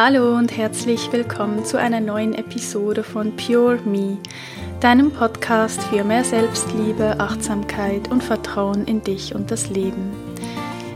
Hallo 0.00 0.36
und 0.36 0.56
herzlich 0.56 1.10
willkommen 1.10 1.64
zu 1.64 1.76
einer 1.76 1.98
neuen 1.98 2.32
Episode 2.32 3.02
von 3.02 3.34
Pure 3.34 3.80
Me, 3.84 4.16
deinem 4.78 5.10
Podcast 5.10 5.82
für 5.82 6.04
mehr 6.04 6.22
Selbstliebe, 6.22 7.18
Achtsamkeit 7.18 8.08
und 8.08 8.22
Vertrauen 8.22 8.84
in 8.84 9.02
dich 9.02 9.34
und 9.34 9.50
das 9.50 9.70
Leben. 9.70 10.12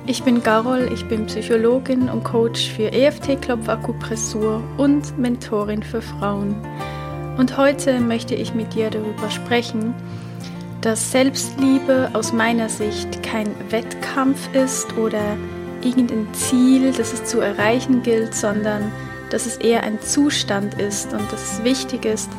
Ich 0.06 0.22
bin 0.22 0.40
Carol, 0.40 0.88
ich 0.94 1.04
bin 1.08 1.26
Psychologin 1.26 2.08
und 2.08 2.22
Coach 2.22 2.70
für 2.70 2.92
EFT-Klopfakupressur 2.92 4.62
und 4.76 5.18
Mentorin 5.18 5.82
für 5.82 6.00
Frauen. 6.00 6.54
Und 7.38 7.56
heute 7.58 7.98
möchte 7.98 8.36
ich 8.36 8.54
mit 8.54 8.72
dir 8.72 8.88
darüber 8.88 9.30
sprechen, 9.30 9.94
dass 10.80 11.10
Selbstliebe 11.10 12.10
aus 12.12 12.32
meiner 12.32 12.68
Sicht 12.68 13.20
kein 13.24 13.48
Wettkampf 13.68 14.54
ist 14.54 14.96
oder 14.96 15.36
irgendein 15.82 16.32
Ziel, 16.32 16.92
das 16.92 17.12
es 17.12 17.24
zu 17.24 17.40
erreichen 17.40 18.02
gilt, 18.02 18.34
sondern 18.34 18.92
dass 19.30 19.46
es 19.46 19.56
eher 19.56 19.82
ein 19.82 20.00
Zustand 20.00 20.80
ist 20.80 21.12
und 21.12 21.32
dass 21.32 21.54
es 21.54 21.64
wichtig 21.64 22.04
ist, 22.04 22.30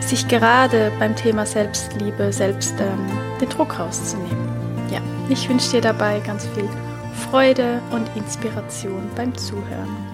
sich 0.00 0.26
gerade 0.28 0.90
beim 0.98 1.14
Thema 1.14 1.46
Selbstliebe 1.46 2.32
selbst 2.32 2.74
ähm, 2.80 3.06
den 3.40 3.48
Druck 3.48 3.78
rauszunehmen. 3.78 4.48
Ja, 4.90 5.00
ich 5.28 5.48
wünsche 5.48 5.70
dir 5.70 5.80
dabei 5.80 6.20
ganz 6.20 6.46
viel 6.54 6.68
Freude 7.30 7.80
und 7.92 8.08
Inspiration 8.16 9.08
beim 9.14 9.36
Zuhören. 9.36 10.11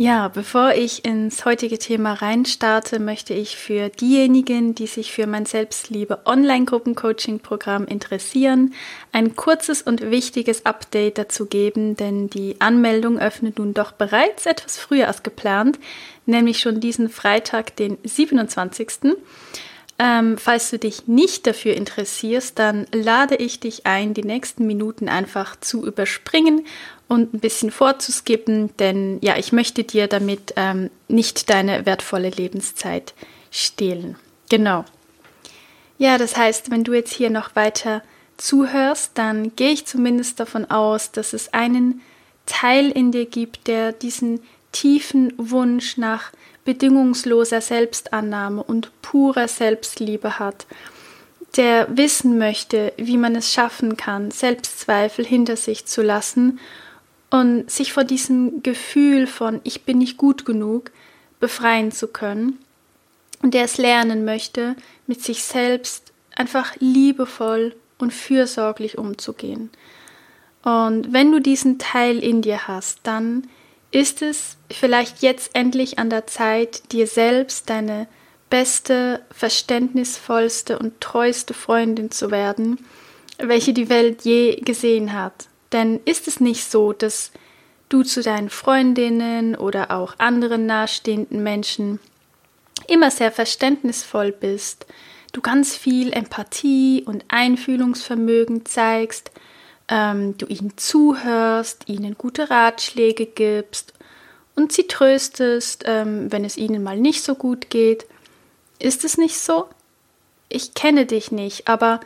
Ja, 0.00 0.28
bevor 0.28 0.72
ich 0.72 1.04
ins 1.04 1.44
heutige 1.44 1.78
Thema 1.78 2.14
reinstarte, 2.14 2.98
möchte 2.98 3.34
ich 3.34 3.58
für 3.58 3.90
diejenigen, 3.90 4.74
die 4.74 4.86
sich 4.86 5.12
für 5.12 5.26
mein 5.26 5.44
Selbstliebe 5.44 6.20
Online-Gruppen-Coaching-Programm 6.24 7.84
interessieren, 7.84 8.72
ein 9.12 9.36
kurzes 9.36 9.82
und 9.82 10.10
wichtiges 10.10 10.64
Update 10.64 11.18
dazu 11.18 11.44
geben, 11.44 11.96
denn 11.96 12.30
die 12.30 12.56
Anmeldung 12.60 13.18
öffnet 13.18 13.58
nun 13.58 13.74
doch 13.74 13.92
bereits 13.92 14.46
etwas 14.46 14.78
früher 14.78 15.06
als 15.06 15.22
geplant, 15.22 15.78
nämlich 16.24 16.60
schon 16.60 16.80
diesen 16.80 17.10
Freitag, 17.10 17.76
den 17.76 17.98
27. 18.02 19.16
Ähm, 19.98 20.38
falls 20.38 20.70
du 20.70 20.78
dich 20.78 21.08
nicht 21.08 21.46
dafür 21.46 21.74
interessierst, 21.74 22.58
dann 22.58 22.86
lade 22.94 23.36
ich 23.36 23.60
dich 23.60 23.84
ein, 23.84 24.14
die 24.14 24.24
nächsten 24.24 24.66
Minuten 24.66 25.10
einfach 25.10 25.56
zu 25.60 25.84
überspringen 25.84 26.64
und 27.10 27.34
ein 27.34 27.40
bisschen 27.40 27.72
vorzuskippen, 27.72 28.70
denn 28.76 29.18
ja, 29.20 29.36
ich 29.36 29.50
möchte 29.50 29.82
dir 29.82 30.06
damit 30.06 30.54
ähm, 30.54 30.90
nicht 31.08 31.50
deine 31.50 31.84
wertvolle 31.84 32.30
Lebenszeit 32.30 33.14
stehlen. 33.50 34.14
Genau. 34.48 34.84
Ja, 35.98 36.18
das 36.18 36.36
heißt, 36.36 36.70
wenn 36.70 36.84
du 36.84 36.94
jetzt 36.94 37.12
hier 37.12 37.30
noch 37.30 37.56
weiter 37.56 38.04
zuhörst, 38.36 39.10
dann 39.14 39.56
gehe 39.56 39.72
ich 39.72 39.86
zumindest 39.86 40.38
davon 40.38 40.70
aus, 40.70 41.10
dass 41.10 41.32
es 41.32 41.52
einen 41.52 42.00
Teil 42.46 42.92
in 42.92 43.10
dir 43.10 43.26
gibt, 43.26 43.66
der 43.66 43.90
diesen 43.90 44.40
tiefen 44.70 45.32
Wunsch 45.36 45.96
nach 45.96 46.30
bedingungsloser 46.64 47.60
Selbstannahme 47.60 48.62
und 48.62 48.92
purer 49.02 49.48
Selbstliebe 49.48 50.38
hat, 50.38 50.64
der 51.56 51.88
wissen 51.90 52.38
möchte, 52.38 52.92
wie 52.96 53.16
man 53.16 53.34
es 53.34 53.52
schaffen 53.52 53.96
kann, 53.96 54.30
Selbstzweifel 54.30 55.24
hinter 55.24 55.56
sich 55.56 55.86
zu 55.86 56.02
lassen 56.02 56.60
und 57.30 57.70
sich 57.70 57.92
vor 57.92 58.04
diesem 58.04 58.62
Gefühl 58.62 59.26
von 59.26 59.60
ich 59.64 59.82
bin 59.82 59.98
nicht 59.98 60.16
gut 60.16 60.44
genug 60.44 60.90
befreien 61.38 61.92
zu 61.92 62.08
können 62.08 62.58
und 63.42 63.54
der 63.54 63.64
es 63.64 63.78
lernen 63.78 64.24
möchte, 64.24 64.76
mit 65.06 65.22
sich 65.22 65.44
selbst 65.44 66.12
einfach 66.34 66.76
liebevoll 66.78 67.74
und 67.98 68.12
fürsorglich 68.12 68.98
umzugehen. 68.98 69.70
Und 70.62 71.12
wenn 71.12 71.32
du 71.32 71.40
diesen 71.40 71.78
Teil 71.78 72.18
in 72.18 72.42
dir 72.42 72.68
hast, 72.68 73.00
dann 73.04 73.48
ist 73.92 74.22
es 74.22 74.56
vielleicht 74.70 75.22
jetzt 75.22 75.54
endlich 75.54 75.98
an 75.98 76.10
der 76.10 76.26
Zeit, 76.26 76.92
dir 76.92 77.06
selbst 77.06 77.70
deine 77.70 78.06
beste, 78.50 79.22
verständnisvollste 79.30 80.78
und 80.78 81.00
treueste 81.00 81.54
Freundin 81.54 82.10
zu 82.10 82.30
werden, 82.30 82.78
welche 83.38 83.72
die 83.72 83.88
Welt 83.88 84.22
je 84.22 84.56
gesehen 84.56 85.12
hat. 85.12 85.49
Denn 85.72 86.00
ist 86.04 86.28
es 86.28 86.40
nicht 86.40 86.64
so, 86.64 86.92
dass 86.92 87.30
du 87.88 88.02
zu 88.02 88.22
deinen 88.22 88.50
Freundinnen 88.50 89.54
oder 89.56 89.90
auch 89.90 90.14
anderen 90.18 90.66
nahestehenden 90.66 91.42
Menschen 91.42 92.00
immer 92.88 93.10
sehr 93.10 93.30
verständnisvoll 93.30 94.32
bist, 94.32 94.86
du 95.32 95.40
ganz 95.40 95.76
viel 95.76 96.12
Empathie 96.12 97.04
und 97.06 97.24
Einfühlungsvermögen 97.28 98.64
zeigst, 98.64 99.30
ähm, 99.88 100.36
du 100.38 100.46
ihnen 100.46 100.76
zuhörst, 100.76 101.88
ihnen 101.88 102.16
gute 102.16 102.50
Ratschläge 102.50 103.26
gibst 103.26 103.92
und 104.56 104.72
sie 104.72 104.86
tröstest, 104.86 105.84
ähm, 105.86 106.32
wenn 106.32 106.44
es 106.44 106.56
ihnen 106.56 106.82
mal 106.82 106.98
nicht 106.98 107.22
so 107.22 107.34
gut 107.34 107.70
geht. 107.70 108.06
Ist 108.78 109.04
es 109.04 109.18
nicht 109.18 109.38
so? 109.38 109.68
Ich 110.48 110.74
kenne 110.74 111.06
dich 111.06 111.30
nicht, 111.32 111.68
aber 111.68 112.00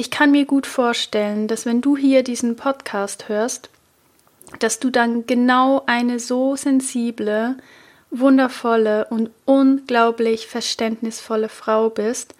ich 0.00 0.10
kann 0.10 0.30
mir 0.30 0.46
gut 0.46 0.66
vorstellen, 0.66 1.46
dass 1.46 1.66
wenn 1.66 1.82
du 1.82 1.94
hier 1.94 2.22
diesen 2.22 2.56
Podcast 2.56 3.28
hörst, 3.28 3.68
dass 4.58 4.80
du 4.80 4.88
dann 4.88 5.26
genau 5.26 5.82
eine 5.84 6.18
so 6.18 6.56
sensible, 6.56 7.58
wundervolle 8.10 9.08
und 9.10 9.28
unglaublich 9.44 10.46
verständnisvolle 10.46 11.50
Frau 11.50 11.90
bist, 11.90 12.34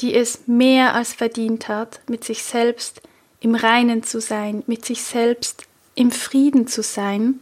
die 0.00 0.12
es 0.12 0.48
mehr 0.48 0.96
als 0.96 1.12
verdient 1.14 1.68
hat, 1.68 2.00
mit 2.08 2.24
sich 2.24 2.42
selbst 2.42 3.00
im 3.38 3.54
Reinen 3.54 4.02
zu 4.02 4.20
sein, 4.20 4.64
mit 4.66 4.84
sich 4.84 5.04
selbst 5.04 5.68
im 5.94 6.10
Frieden 6.10 6.66
zu 6.66 6.82
sein, 6.82 7.38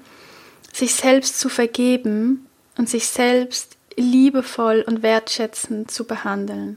sich 0.71 0.95
selbst 0.95 1.41
zu 1.41 1.49
vergeben 1.49 2.47
und 2.77 2.91
sich 2.91 3.07
selbst 3.07 3.79
liebevoll 3.97 4.85
und 4.87 5.03
wertschätzend 5.03 5.91
zu 5.91 6.05
behandeln. 6.05 6.77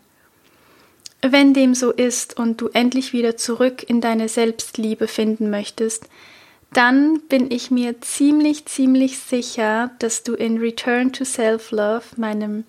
Wenn 1.22 1.53
dem 1.53 1.75
so 1.75 1.91
ist 1.91 2.40
und 2.40 2.62
du 2.62 2.69
endlich 2.69 3.12
wieder 3.13 3.35
zurück 3.35 3.84
in 3.88 4.00
deine 4.00 4.30
Selbstliebe 4.30 5.07
finden 5.07 5.50
möchtest, 5.50 6.07
dann 6.72 7.22
bin 7.22 7.50
ich 7.52 7.72
mir 7.72 8.00
ziemlich, 8.02 8.66
ziemlich 8.66 9.18
sicher, 9.19 9.91
dass 10.00 10.24
du 10.24 10.35
in 10.35 10.59
Return 10.59 11.12
to 11.12 11.25
Self-Love, 11.25 12.03
meinem 12.18 12.63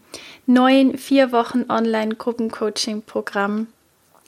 neuen 0.46 0.96
vier 0.96 1.32
Wochen 1.32 1.66
Online-Gruppencoaching-Programm, 1.68 3.66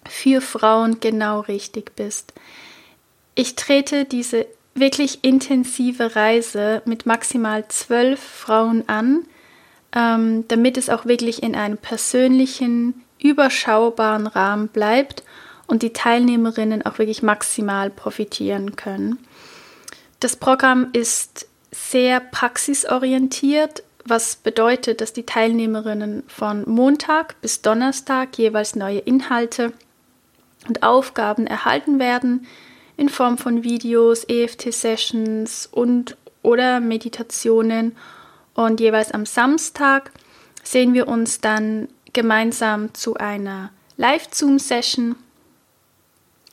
für 0.08 0.40
Frauen 0.40 1.00
genau 1.00 1.40
richtig 1.40 1.94
bist. 1.96 2.32
Ich 3.34 3.54
trete 3.56 4.04
diese 4.04 4.46
wirklich 4.74 5.22
intensive 5.22 6.16
Reise 6.16 6.82
mit 6.84 7.06
maximal 7.06 7.66
zwölf 7.68 8.20
Frauen 8.20 8.88
an, 8.88 9.24
ähm, 9.94 10.44
damit 10.48 10.76
es 10.76 10.88
auch 10.88 11.06
wirklich 11.06 11.42
in 11.42 11.54
einem 11.54 11.78
persönlichen, 11.78 13.02
überschaubaren 13.22 14.26
Rahmen 14.26 14.68
bleibt 14.68 15.22
und 15.66 15.82
die 15.82 15.92
Teilnehmerinnen 15.92 16.84
auch 16.84 16.98
wirklich 16.98 17.22
maximal 17.22 17.90
profitieren 17.90 18.76
können. 18.76 19.18
Das 20.20 20.36
Programm 20.36 20.88
ist 20.92 21.48
sehr 21.70 22.20
praxisorientiert, 22.20 23.82
was 24.04 24.36
bedeutet, 24.36 25.00
dass 25.00 25.12
die 25.12 25.24
Teilnehmerinnen 25.24 26.24
von 26.28 26.68
Montag 26.68 27.40
bis 27.40 27.62
Donnerstag 27.62 28.36
jeweils 28.36 28.74
neue 28.74 28.98
Inhalte 28.98 29.72
und 30.68 30.82
Aufgaben 30.82 31.46
erhalten 31.46 31.98
werden 31.98 32.46
in 32.96 33.08
Form 33.08 33.38
von 33.38 33.64
Videos, 33.64 34.24
EFT-Sessions 34.24 35.68
und 35.70 36.16
oder 36.42 36.80
Meditationen. 36.80 37.96
Und 38.54 38.80
jeweils 38.80 39.12
am 39.12 39.26
Samstag 39.26 40.10
sehen 40.62 40.94
wir 40.94 41.08
uns 41.08 41.40
dann 41.40 41.88
gemeinsam 42.12 42.94
zu 42.94 43.14
einer 43.14 43.70
Live-Zoom-Session, 43.96 45.16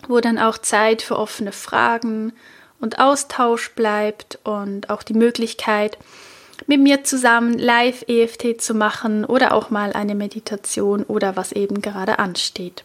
wo 0.08 0.20
dann 0.20 0.38
auch 0.38 0.58
Zeit 0.58 1.02
für 1.02 1.18
offene 1.18 1.52
Fragen 1.52 2.34
und 2.80 3.00
Austausch 3.00 3.72
bleibt 3.72 4.40
und 4.44 4.90
auch 4.90 5.04
die 5.04 5.14
Möglichkeit, 5.14 5.98
mit 6.68 6.80
mir 6.82 7.04
zusammen 7.04 7.58
live 7.58 8.04
EFT 8.08 8.62
zu 8.62 8.74
machen 8.74 9.26
oder 9.26 9.54
auch 9.54 9.70
mal 9.70 9.94
eine 9.94 10.16
Meditation 10.16 11.04
oder 11.04 11.36
was 11.36 11.52
eben 11.52 11.82
gerade 11.82 12.20
ansteht. 12.20 12.84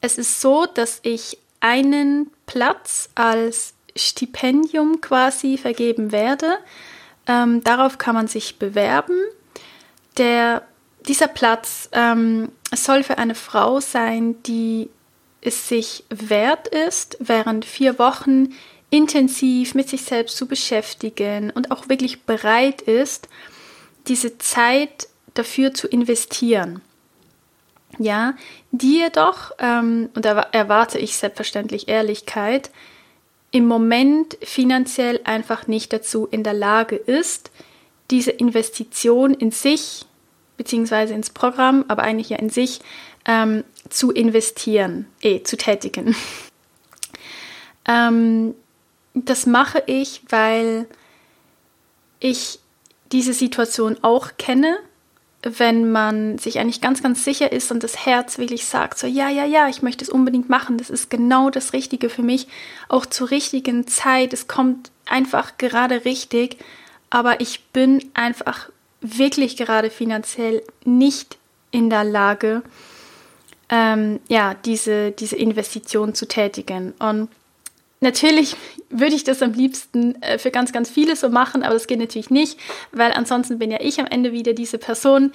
Es 0.00 0.18
ist 0.18 0.40
so, 0.40 0.66
dass 0.66 1.00
ich 1.02 1.38
einen 1.60 2.30
Platz 2.46 3.10
als 3.14 3.74
Stipendium 3.94 5.00
quasi 5.00 5.58
vergeben 5.58 6.12
werde. 6.12 6.58
Ähm, 7.26 7.62
darauf 7.62 7.98
kann 7.98 8.14
man 8.14 8.28
sich 8.28 8.58
bewerben. 8.58 9.16
Der, 10.16 10.62
dieser 11.08 11.28
Platz 11.28 11.88
ähm, 11.92 12.50
soll 12.74 13.02
für 13.02 13.18
eine 13.18 13.34
Frau 13.34 13.80
sein, 13.80 14.42
die 14.44 14.90
es 15.40 15.68
sich 15.68 16.04
wert 16.10 16.68
ist, 16.68 17.16
während 17.20 17.64
vier 17.64 17.98
Wochen 17.98 18.54
intensiv 18.90 19.74
mit 19.74 19.88
sich 19.88 20.02
selbst 20.02 20.36
zu 20.36 20.46
beschäftigen 20.46 21.50
und 21.50 21.70
auch 21.70 21.88
wirklich 21.88 22.22
bereit 22.22 22.82
ist, 22.82 23.28
diese 24.08 24.38
Zeit 24.38 25.08
dafür 25.34 25.72
zu 25.72 25.86
investieren. 25.88 26.82
Ja, 27.98 28.34
die 28.70 28.98
jedoch, 28.98 29.52
ähm, 29.58 30.10
und 30.14 30.24
da 30.24 30.40
erwarte 30.52 30.98
ich 30.98 31.16
selbstverständlich 31.16 31.88
Ehrlichkeit, 31.88 32.70
im 33.50 33.66
Moment 33.66 34.38
finanziell 34.42 35.20
einfach 35.24 35.66
nicht 35.66 35.92
dazu 35.92 36.26
in 36.26 36.44
der 36.44 36.54
Lage 36.54 36.96
ist, 36.96 37.50
diese 38.10 38.30
Investition 38.30 39.34
in 39.34 39.50
sich 39.50 40.06
beziehungsweise 40.60 41.14
ins 41.14 41.30
Programm, 41.30 41.86
aber 41.88 42.02
eigentlich 42.02 42.28
ja 42.28 42.36
in 42.36 42.50
sich 42.50 42.80
ähm, 43.24 43.64
zu 43.88 44.10
investieren, 44.10 45.06
eh, 45.22 45.42
zu 45.42 45.56
tätigen. 45.56 46.14
ähm, 47.88 48.54
das 49.14 49.46
mache 49.46 49.82
ich, 49.86 50.20
weil 50.28 50.86
ich 52.18 52.58
diese 53.10 53.32
Situation 53.32 53.96
auch 54.02 54.32
kenne, 54.36 54.76
wenn 55.42 55.90
man 55.90 56.36
sich 56.36 56.58
eigentlich 56.58 56.82
ganz, 56.82 57.02
ganz 57.02 57.24
sicher 57.24 57.52
ist 57.52 57.72
und 57.72 57.82
das 57.82 58.04
Herz 58.04 58.36
wirklich 58.36 58.66
sagt, 58.66 58.98
so 58.98 59.06
ja, 59.06 59.30
ja, 59.30 59.46
ja, 59.46 59.66
ich 59.66 59.80
möchte 59.80 60.04
es 60.04 60.10
unbedingt 60.10 60.50
machen, 60.50 60.76
das 60.76 60.90
ist 60.90 61.08
genau 61.08 61.48
das 61.48 61.72
Richtige 61.72 62.10
für 62.10 62.22
mich, 62.22 62.48
auch 62.90 63.06
zur 63.06 63.30
richtigen 63.30 63.86
Zeit, 63.86 64.34
es 64.34 64.46
kommt 64.46 64.90
einfach 65.06 65.56
gerade 65.56 66.04
richtig, 66.04 66.58
aber 67.08 67.40
ich 67.40 67.64
bin 67.72 68.10
einfach 68.12 68.68
wirklich 69.00 69.56
gerade 69.56 69.90
finanziell 69.90 70.62
nicht 70.84 71.38
in 71.70 71.90
der 71.90 72.04
Lage, 72.04 72.62
ähm, 73.68 74.20
ja, 74.28 74.54
diese, 74.64 75.12
diese 75.12 75.36
Investition 75.36 76.14
zu 76.14 76.26
tätigen. 76.26 76.92
Und 76.98 77.28
natürlich 78.00 78.56
würde 78.90 79.14
ich 79.14 79.24
das 79.24 79.42
am 79.42 79.52
liebsten 79.52 80.20
äh, 80.22 80.38
für 80.38 80.50
ganz, 80.50 80.72
ganz 80.72 80.90
viele 80.90 81.14
so 81.16 81.28
machen, 81.28 81.62
aber 81.62 81.74
das 81.74 81.86
geht 81.86 82.00
natürlich 82.00 82.30
nicht, 82.30 82.58
weil 82.92 83.12
ansonsten 83.12 83.58
bin 83.58 83.70
ja 83.70 83.78
ich 83.80 84.00
am 84.00 84.06
Ende 84.06 84.32
wieder 84.32 84.52
diese 84.52 84.78
Person, 84.78 85.32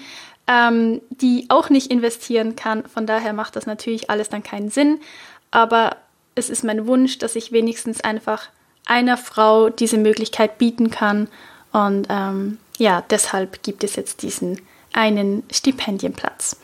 ähm, 0.47 1.01
die 1.09 1.45
auch 1.49 1.69
nicht 1.69 1.89
investieren 1.89 2.55
kann. 2.55 2.83
Von 2.85 3.07
daher 3.07 3.33
macht 3.33 3.55
das 3.55 3.65
natürlich 3.65 4.09
alles 4.09 4.29
dann 4.29 4.43
keinen 4.43 4.69
Sinn. 4.69 4.99
Aber 5.51 5.97
es 6.35 6.49
ist 6.49 6.63
mein 6.63 6.85
Wunsch, 6.85 7.17
dass 7.17 7.35
ich 7.35 7.51
wenigstens 7.51 8.01
einfach 8.01 8.49
einer 8.85 9.17
Frau 9.17 9.69
diese 9.69 9.97
Möglichkeit 9.97 10.57
bieten 10.57 10.91
kann. 10.91 11.27
Und 11.71 12.07
ähm, 12.09 12.57
ja, 12.77 13.03
deshalb 13.09 13.63
gibt 13.63 13.83
es 13.83 13.95
jetzt 13.95 14.21
diesen 14.21 14.61
einen 14.93 15.43
Stipendienplatz. 15.51 16.57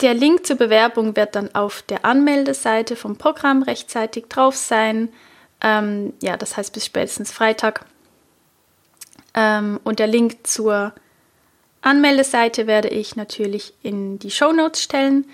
Der 0.00 0.14
Link 0.14 0.46
zur 0.46 0.56
Bewerbung 0.56 1.16
wird 1.16 1.34
dann 1.34 1.54
auf 1.54 1.82
der 1.82 2.04
Anmeldeseite 2.04 2.94
vom 2.94 3.16
Programm 3.16 3.62
rechtzeitig 3.62 4.26
drauf 4.28 4.56
sein. 4.56 5.08
Ähm, 5.60 6.12
ja, 6.22 6.36
das 6.36 6.56
heißt 6.56 6.72
bis 6.72 6.86
spätestens 6.86 7.32
Freitag. 7.32 7.84
Ähm, 9.34 9.80
und 9.82 9.98
der 9.98 10.06
Link 10.06 10.46
zur 10.46 10.92
Anmeldeseite 11.80 12.66
werde 12.66 12.88
ich 12.88 13.16
natürlich 13.16 13.74
in 13.82 14.18
die 14.20 14.30
Show 14.30 14.52
Notes 14.52 14.82
stellen. 14.82 15.26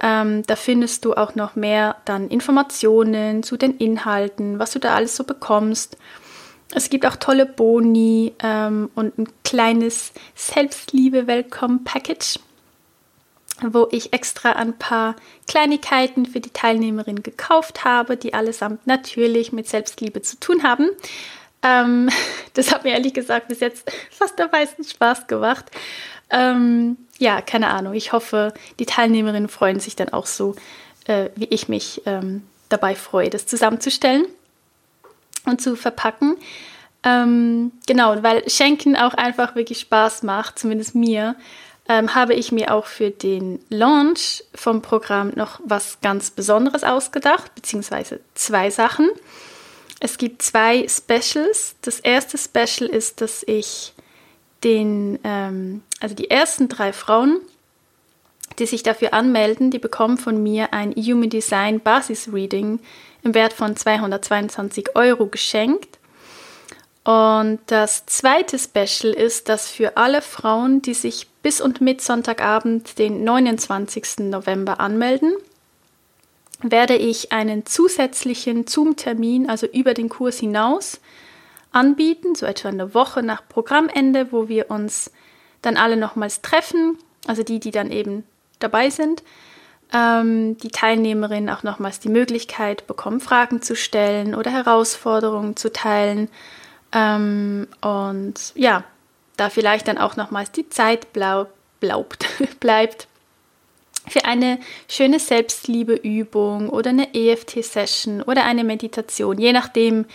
Ähm, 0.00 0.44
da 0.46 0.56
findest 0.56 1.04
du 1.04 1.14
auch 1.14 1.34
noch 1.34 1.56
mehr 1.56 1.96
dann 2.04 2.28
Informationen 2.28 3.42
zu 3.42 3.56
den 3.56 3.76
Inhalten, 3.78 4.58
was 4.58 4.72
du 4.72 4.78
da 4.78 4.94
alles 4.94 5.16
so 5.16 5.24
bekommst. 5.24 5.96
Es 6.74 6.90
gibt 6.90 7.06
auch 7.06 7.16
tolle 7.16 7.46
Boni 7.46 8.34
ähm, 8.42 8.90
und 8.94 9.18
ein 9.18 9.28
kleines 9.42 10.12
Selbstliebe-Welcome-Package, 10.34 12.40
wo 13.62 13.88
ich 13.90 14.12
extra 14.12 14.52
ein 14.52 14.78
paar 14.78 15.16
Kleinigkeiten 15.46 16.26
für 16.26 16.40
die 16.40 16.50
Teilnehmerin 16.50 17.22
gekauft 17.22 17.84
habe, 17.84 18.18
die 18.18 18.34
allesamt 18.34 18.86
natürlich 18.86 19.50
mit 19.50 19.66
Selbstliebe 19.66 20.20
zu 20.20 20.38
tun 20.38 20.62
haben. 20.62 20.90
Ähm, 21.62 22.10
das 22.54 22.72
hat 22.72 22.84
mir 22.84 22.92
ehrlich 22.92 23.14
gesagt 23.14 23.48
bis 23.48 23.60
jetzt 23.60 23.90
fast 24.10 24.38
am 24.40 24.50
meisten 24.50 24.84
Spaß 24.84 25.26
gemacht. 25.26 25.70
Ähm, 26.30 26.98
ja, 27.16 27.40
keine 27.40 27.68
Ahnung. 27.68 27.94
Ich 27.94 28.12
hoffe, 28.12 28.52
die 28.78 28.84
Teilnehmerinnen 28.84 29.48
freuen 29.48 29.80
sich 29.80 29.96
dann 29.96 30.10
auch 30.10 30.26
so, 30.26 30.54
äh, 31.06 31.30
wie 31.34 31.46
ich 31.46 31.68
mich 31.68 32.02
ähm, 32.04 32.42
dabei 32.68 32.94
freue, 32.94 33.30
das 33.30 33.46
zusammenzustellen 33.46 34.26
und 35.48 35.60
zu 35.60 35.76
verpacken. 35.76 36.36
Ähm, 37.04 37.72
genau, 37.86 38.22
weil 38.22 38.48
Schenken 38.48 38.96
auch 38.96 39.14
einfach 39.14 39.54
wirklich 39.54 39.80
Spaß 39.80 40.22
macht, 40.24 40.58
zumindest 40.58 40.94
mir, 40.94 41.36
ähm, 41.88 42.14
habe 42.14 42.34
ich 42.34 42.52
mir 42.52 42.74
auch 42.74 42.86
für 42.86 43.10
den 43.10 43.60
Launch 43.70 44.44
vom 44.54 44.82
Programm 44.82 45.32
noch 45.34 45.60
was 45.64 46.00
ganz 46.02 46.30
Besonderes 46.30 46.84
ausgedacht, 46.84 47.54
beziehungsweise 47.54 48.20
zwei 48.34 48.70
Sachen. 48.70 49.08
Es 50.00 50.18
gibt 50.18 50.42
zwei 50.42 50.86
Specials. 50.86 51.76
Das 51.82 51.98
erste 52.00 52.36
Special 52.36 52.88
ist, 52.88 53.20
dass 53.20 53.42
ich 53.46 53.94
den, 54.64 55.18
ähm, 55.24 55.82
also 56.00 56.14
die 56.14 56.30
ersten 56.30 56.68
drei 56.68 56.92
Frauen, 56.92 57.40
die 58.58 58.66
sich 58.66 58.82
dafür 58.82 59.14
anmelden, 59.14 59.70
die 59.70 59.78
bekommen 59.78 60.18
von 60.18 60.42
mir 60.42 60.72
ein 60.72 60.92
Human 60.92 61.30
Design 61.30 61.80
Basis 61.80 62.28
Reading 62.32 62.80
im 63.22 63.34
Wert 63.34 63.52
von 63.52 63.76
222 63.76 64.96
Euro 64.96 65.26
geschenkt. 65.26 65.98
Und 67.04 67.60
das 67.66 68.04
zweite 68.06 68.58
Special 68.58 69.12
ist, 69.14 69.48
dass 69.48 69.70
für 69.70 69.96
alle 69.96 70.20
Frauen, 70.20 70.82
die 70.82 70.94
sich 70.94 71.26
bis 71.42 71.60
und 71.60 71.80
mit 71.80 72.02
Sonntagabend, 72.02 72.98
den 72.98 73.24
29. 73.24 74.18
November 74.30 74.80
anmelden, 74.80 75.32
werde 76.60 76.96
ich 76.96 77.32
einen 77.32 77.64
zusätzlichen 77.64 78.66
Zoom-Termin, 78.66 79.48
also 79.48 79.66
über 79.66 79.94
den 79.94 80.08
Kurs 80.08 80.38
hinaus, 80.38 81.00
anbieten, 81.70 82.34
so 82.34 82.46
etwa 82.46 82.68
eine 82.68 82.94
Woche 82.94 83.22
nach 83.22 83.46
Programmende, 83.48 84.32
wo 84.32 84.48
wir 84.48 84.70
uns 84.70 85.10
dann 85.62 85.76
alle 85.76 85.96
nochmals 85.96 86.42
treffen, 86.42 86.98
also 87.26 87.42
die, 87.42 87.60
die 87.60 87.70
dann 87.70 87.90
eben 87.90 88.24
dabei 88.58 88.90
sind, 88.90 89.22
ähm, 89.92 90.58
die 90.58 90.68
Teilnehmerinnen 90.68 91.50
auch 91.50 91.62
nochmals 91.62 92.00
die 92.00 92.08
Möglichkeit 92.08 92.86
bekommen, 92.86 93.20
Fragen 93.20 93.62
zu 93.62 93.74
stellen 93.74 94.34
oder 94.34 94.50
Herausforderungen 94.50 95.56
zu 95.56 95.72
teilen. 95.72 96.28
Ähm, 96.92 97.68
und 97.80 98.52
ja, 98.54 98.84
da 99.36 99.50
vielleicht 99.50 99.88
dann 99.88 99.98
auch 99.98 100.16
nochmals 100.16 100.52
die 100.52 100.68
Zeit 100.68 101.12
blau, 101.12 101.46
blaubt, 101.80 102.26
bleibt 102.60 103.08
für 104.06 104.24
eine 104.24 104.58
schöne 104.88 105.18
Selbstliebeübung 105.18 106.70
oder 106.70 106.90
eine 106.90 107.14
EFT-Session 107.14 108.22
oder 108.22 108.44
eine 108.44 108.64
Meditation, 108.64 109.38
je 109.38 109.52
nachdem, 109.52 110.06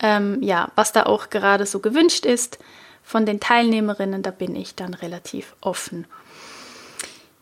ähm, 0.00 0.42
ja, 0.42 0.70
was 0.74 0.92
da 0.92 1.04
auch 1.04 1.30
gerade 1.30 1.66
so 1.66 1.80
gewünscht 1.80 2.26
ist 2.26 2.58
von 3.02 3.24
den 3.24 3.40
Teilnehmerinnen, 3.40 4.22
da 4.22 4.30
bin 4.30 4.54
ich 4.54 4.74
dann 4.74 4.94
relativ 4.94 5.56
offen. 5.60 6.06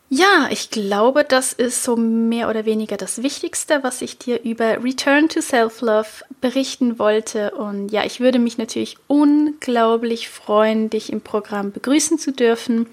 Ja, 0.09 0.47
ich 0.49 0.69
glaube, 0.69 1.25
das 1.25 1.51
ist 1.51 1.83
so 1.83 1.97
mehr 1.97 2.49
oder 2.49 2.63
weniger 2.63 2.95
das 2.95 3.23
Wichtigste, 3.23 3.83
was 3.83 4.01
ich 4.01 4.17
dir 4.17 4.41
über 4.41 4.81
Return 4.81 5.27
to 5.27 5.41
Self-Love 5.41 6.07
berichten 6.39 6.97
wollte. 6.97 7.51
Und 7.51 7.89
ja, 7.91 8.05
ich 8.05 8.21
würde 8.21 8.39
mich 8.39 8.57
natürlich 8.57 8.97
unglaublich 9.07 10.29
freuen, 10.29 10.89
dich 10.89 11.11
im 11.11 11.19
Programm 11.19 11.73
begrüßen 11.73 12.19
zu 12.19 12.31
dürfen. 12.31 12.87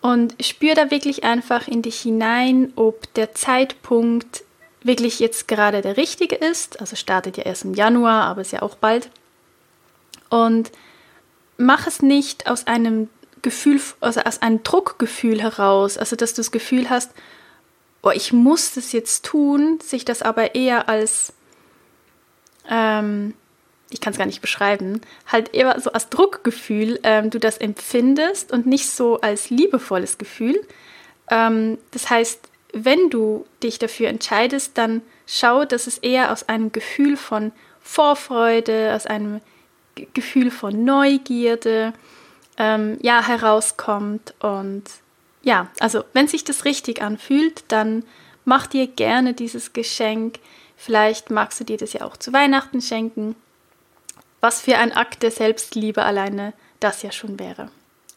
Und 0.00 0.36
spür 0.40 0.76
da 0.76 0.92
wirklich 0.92 1.24
einfach 1.24 1.66
in 1.66 1.82
dich 1.82 2.00
hinein, 2.00 2.72
ob 2.76 3.12
der 3.14 3.34
Zeitpunkt 3.34 4.44
wirklich 4.84 5.18
jetzt 5.18 5.48
gerade 5.48 5.82
der 5.82 5.96
richtige 5.96 6.36
ist. 6.36 6.80
Also 6.80 6.94
startet 6.94 7.36
ja 7.36 7.42
erst 7.46 7.64
im 7.64 7.74
Januar, 7.74 8.26
aber 8.26 8.42
ist 8.42 8.52
ja 8.52 8.62
auch 8.62 8.76
bald. 8.76 9.10
Und 10.30 10.70
mach 11.56 11.88
es 11.88 12.00
nicht 12.00 12.48
aus 12.48 12.68
einem 12.68 13.08
Gefühl, 13.42 13.80
also 14.00 14.20
aus 14.20 14.42
einem 14.42 14.62
Druckgefühl 14.62 15.42
heraus, 15.42 15.98
also 15.98 16.16
dass 16.16 16.34
du 16.34 16.40
das 16.40 16.50
Gefühl 16.50 16.90
hast, 16.90 17.10
oh, 18.02 18.10
ich 18.10 18.32
muss 18.32 18.74
das 18.74 18.92
jetzt 18.92 19.24
tun, 19.24 19.80
sich 19.82 20.04
das 20.04 20.22
aber 20.22 20.54
eher 20.54 20.88
als, 20.88 21.32
ähm, 22.68 23.34
ich 23.90 24.00
kann 24.00 24.12
es 24.12 24.18
gar 24.18 24.26
nicht 24.26 24.40
beschreiben, 24.40 25.00
halt 25.26 25.54
eher 25.54 25.80
so 25.80 25.92
als 25.92 26.08
Druckgefühl 26.08 27.00
ähm, 27.02 27.30
du 27.30 27.38
das 27.38 27.58
empfindest 27.58 28.52
und 28.52 28.66
nicht 28.66 28.88
so 28.88 29.20
als 29.20 29.50
liebevolles 29.50 30.18
Gefühl. 30.18 30.60
Ähm, 31.30 31.78
das 31.90 32.10
heißt, 32.10 32.40
wenn 32.72 33.10
du 33.10 33.46
dich 33.62 33.78
dafür 33.78 34.08
entscheidest, 34.08 34.76
dann 34.76 35.02
schau, 35.26 35.64
dass 35.64 35.86
es 35.86 35.98
eher 35.98 36.32
aus 36.32 36.48
einem 36.48 36.70
Gefühl 36.72 37.16
von 37.16 37.52
Vorfreude, 37.80 38.92
aus 38.94 39.06
einem 39.06 39.40
Gefühl 40.12 40.50
von 40.50 40.84
Neugierde, 40.84 41.94
ähm, 42.58 42.98
ja, 43.00 43.26
herauskommt. 43.26 44.34
Und 44.40 44.84
ja, 45.42 45.68
also 45.80 46.04
wenn 46.12 46.28
sich 46.28 46.44
das 46.44 46.64
richtig 46.64 47.00
anfühlt, 47.00 47.64
dann 47.68 48.04
mach 48.44 48.66
dir 48.66 48.86
gerne 48.86 49.32
dieses 49.32 49.72
Geschenk. 49.72 50.38
Vielleicht 50.76 51.30
magst 51.30 51.60
du 51.60 51.64
dir 51.64 51.76
das 51.76 51.92
ja 51.92 52.02
auch 52.02 52.16
zu 52.16 52.32
Weihnachten 52.32 52.82
schenken. 52.82 53.36
Was 54.40 54.60
für 54.60 54.76
ein 54.76 54.92
Akt 54.92 55.22
der 55.22 55.30
Selbstliebe 55.30 56.04
alleine 56.04 56.52
das 56.80 57.02
ja 57.02 57.10
schon 57.10 57.38
wäre. 57.38 57.70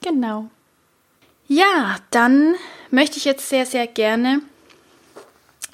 Genau. 0.03 0.49
Ja, 1.47 1.97
dann 2.11 2.55
möchte 2.91 3.17
ich 3.17 3.25
jetzt 3.25 3.49
sehr, 3.49 3.65
sehr 3.65 3.87
gerne 3.87 4.41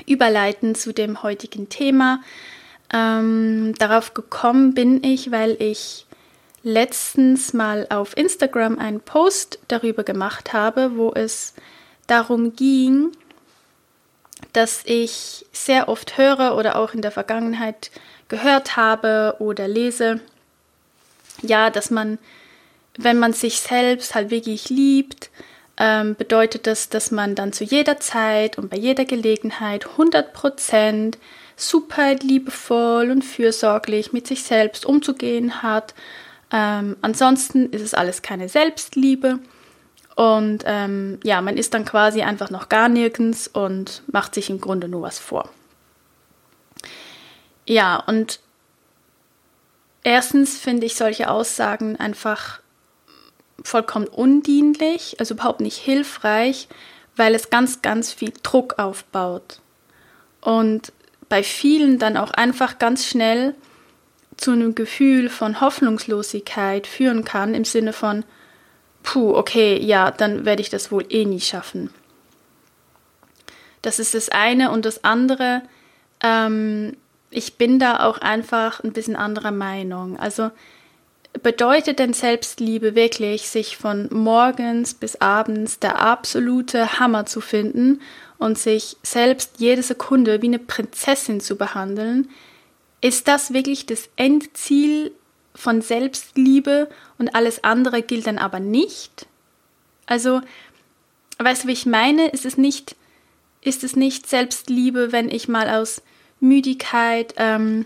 überleiten 0.06 0.74
zu 0.74 0.94
dem 0.94 1.22
heutigen 1.22 1.70
Thema. 1.70 2.22
Ähm, 2.94 3.76
darauf 3.78 4.14
gekommen 4.14 4.74
bin 4.74 5.04
ich, 5.04 5.32
weil 5.32 5.62
ich 5.62 6.07
letztens 6.68 7.54
mal 7.54 7.88
auf 7.90 8.16
Instagram 8.18 8.78
einen 8.78 9.00
Post 9.00 9.60
darüber 9.70 10.04
gemacht 10.04 10.54
habe, 10.54 10.98
wo 10.98 11.14
es 11.14 11.54
darum 12.08 12.56
ging, 12.56 13.12
dass 14.54 14.82
ich 14.86 15.46
sehr 15.52 15.88
oft 15.88 16.18
höre 16.18 16.56
oder 16.56 16.76
auch 16.76 16.94
in 16.94 17.02
der 17.02 17.12
Vergangenheit 17.12 17.90
gehört 18.28 18.76
habe 18.76 19.38
oder 19.40 19.68
lese, 19.68 20.20
ja, 21.42 21.70
dass 21.70 21.90
man, 21.90 22.20
wenn 22.98 23.18
man 23.18 23.34
sich 23.34 23.62
selbst 23.62 24.14
halt 24.14 24.30
wirklich 24.30 24.70
liebt, 24.70 25.30
ähm, 25.78 26.16
bedeutet 26.16 26.68
das, 26.68 26.90
dass 26.90 27.12
man 27.12 27.36
dann 27.36 27.54
zu 27.54 27.64
jeder 27.64 28.00
Zeit 28.00 28.58
und 28.58 28.70
bei 28.70 28.78
jeder 28.78 29.06
Gelegenheit 29.06 29.88
100% 29.98 31.16
super 31.56 32.16
liebevoll 32.16 33.10
und 33.12 33.24
fürsorglich 33.24 34.12
mit 34.12 34.28
sich 34.28 34.44
selbst 34.44 34.86
umzugehen 34.86 35.62
hat. 35.62 35.94
Ähm, 36.51 36.96
ansonsten 37.01 37.70
ist 37.72 37.82
es 37.82 37.94
alles 37.94 38.22
keine 38.22 38.50
Selbstliebe. 38.50 39.39
Und 40.16 40.63
ähm, 40.66 41.20
ja, 41.24 41.42
man 41.42 41.58
ist 41.58 41.74
dann 41.74 41.86
quasi 41.86 42.22
einfach 42.22 42.50
noch 42.50 42.70
gar 42.70 42.89
nirgends 42.89 43.48
und 43.48 44.01
macht 44.08 44.34
sich 44.34 44.50
im 44.50 44.60
Grunde 44.60 44.88
nur 44.88 45.04
was 45.04 45.20
vor. 45.20 45.50
Ja, 47.68 47.98
und 47.98 48.39
erstens 50.04 50.58
finde 50.58 50.88
ich 50.88 50.96
solche 50.96 51.30
Aussagen 51.30 51.98
einfach 51.98 52.62
vollkommen 53.63 54.08
undienlich, 54.08 55.18
also 55.20 55.34
überhaupt 55.34 55.60
nicht 55.60 55.77
hilfreich, 55.77 56.68
weil 57.16 57.36
es 57.36 57.50
ganz, 57.50 57.82
ganz 57.82 58.13
viel 58.13 58.32
Druck 58.42 58.80
aufbaut. 58.80 59.60
Und 60.42 60.94
bei 61.30 61.44
vielen 61.44 62.00
dann 62.00 62.16
auch 62.16 62.32
einfach 62.32 62.80
ganz 62.80 63.06
schnell 63.06 63.54
zu 64.38 64.51
einem 64.51 64.75
Gefühl 64.75 65.29
von 65.29 65.62
Hoffnungslosigkeit 65.62 66.88
führen 66.88 67.25
kann, 67.25 67.53
im 67.53 67.65
Sinne 67.65 67.94
von, 67.94 68.24
puh, 69.03 69.36
okay, 69.36 69.79
ja, 69.84 70.12
dann 70.12 70.46
werde 70.46 70.62
ich 70.62 70.70
das 70.70 70.91
wohl 70.91 71.06
eh 71.10 71.25
nie 71.25 71.41
schaffen. 71.41 71.89
Das 73.82 74.00
ist 74.00 74.13
das 74.13 74.29
eine 74.29 74.72
und 74.72 74.86
das 74.86 75.03
andere, 75.03 75.62
ähm, 76.22 76.96
ich 77.29 77.56
bin 77.56 77.79
da 77.79 78.06
auch 78.06 78.20
einfach 78.20 78.84
ein 78.84 78.94
bisschen 78.94 79.15
anderer 79.15 79.51
Meinung. 79.51 80.17
Also 80.20 80.51
bedeutet 81.44 82.00
denn 82.00 82.13
Selbstliebe 82.13 82.96
wirklich, 82.96 83.50
sich 83.50 83.77
von 83.77 84.08
morgens 84.12 84.94
bis 84.94 85.17
abends 85.17 85.79
der 85.79 86.00
absolute 86.00 87.00
Hammer 87.00 87.25
zu 87.25 87.41
finden 87.41 88.01
und 88.38 88.58
sich 88.58 88.98
selbst 89.03 89.60
jede 89.60 89.84
Sekunde 89.84 90.41
wie 90.41 90.48
eine 90.48 90.60
Prinzessin 90.60 91.39
zu 91.39 91.56
behandeln? 91.56 92.29
Ist 93.01 93.27
das 93.27 93.54
wirklich 93.54 93.86
das 93.86 94.10
Endziel 94.16 95.12
von 95.54 95.82
Selbstliebe 95.82 96.89
und 97.18 97.36
alles 97.36 97.63
andere 97.63 98.01
gilt 98.01 98.27
dann 98.27 98.38
aber 98.38 98.60
nicht? 98.60 99.27
Also, 100.06 100.42
weißt 101.39 101.63
du, 101.63 101.68
wie 101.68 101.74
ich 101.74 101.86
meine? 101.86 102.30
Ist 102.30 102.46
es 102.46 102.58
nicht, 102.58 102.96
ist 103.62 103.84
es 103.84 103.96
nicht 103.96 104.27
Selbstliebe, 104.27 105.12
wenn 105.12 105.30
ich 105.30 105.48
mal 105.48 105.70
aus 105.70 106.01
Müdigkeit 106.39 107.34
ähm, 107.38 107.86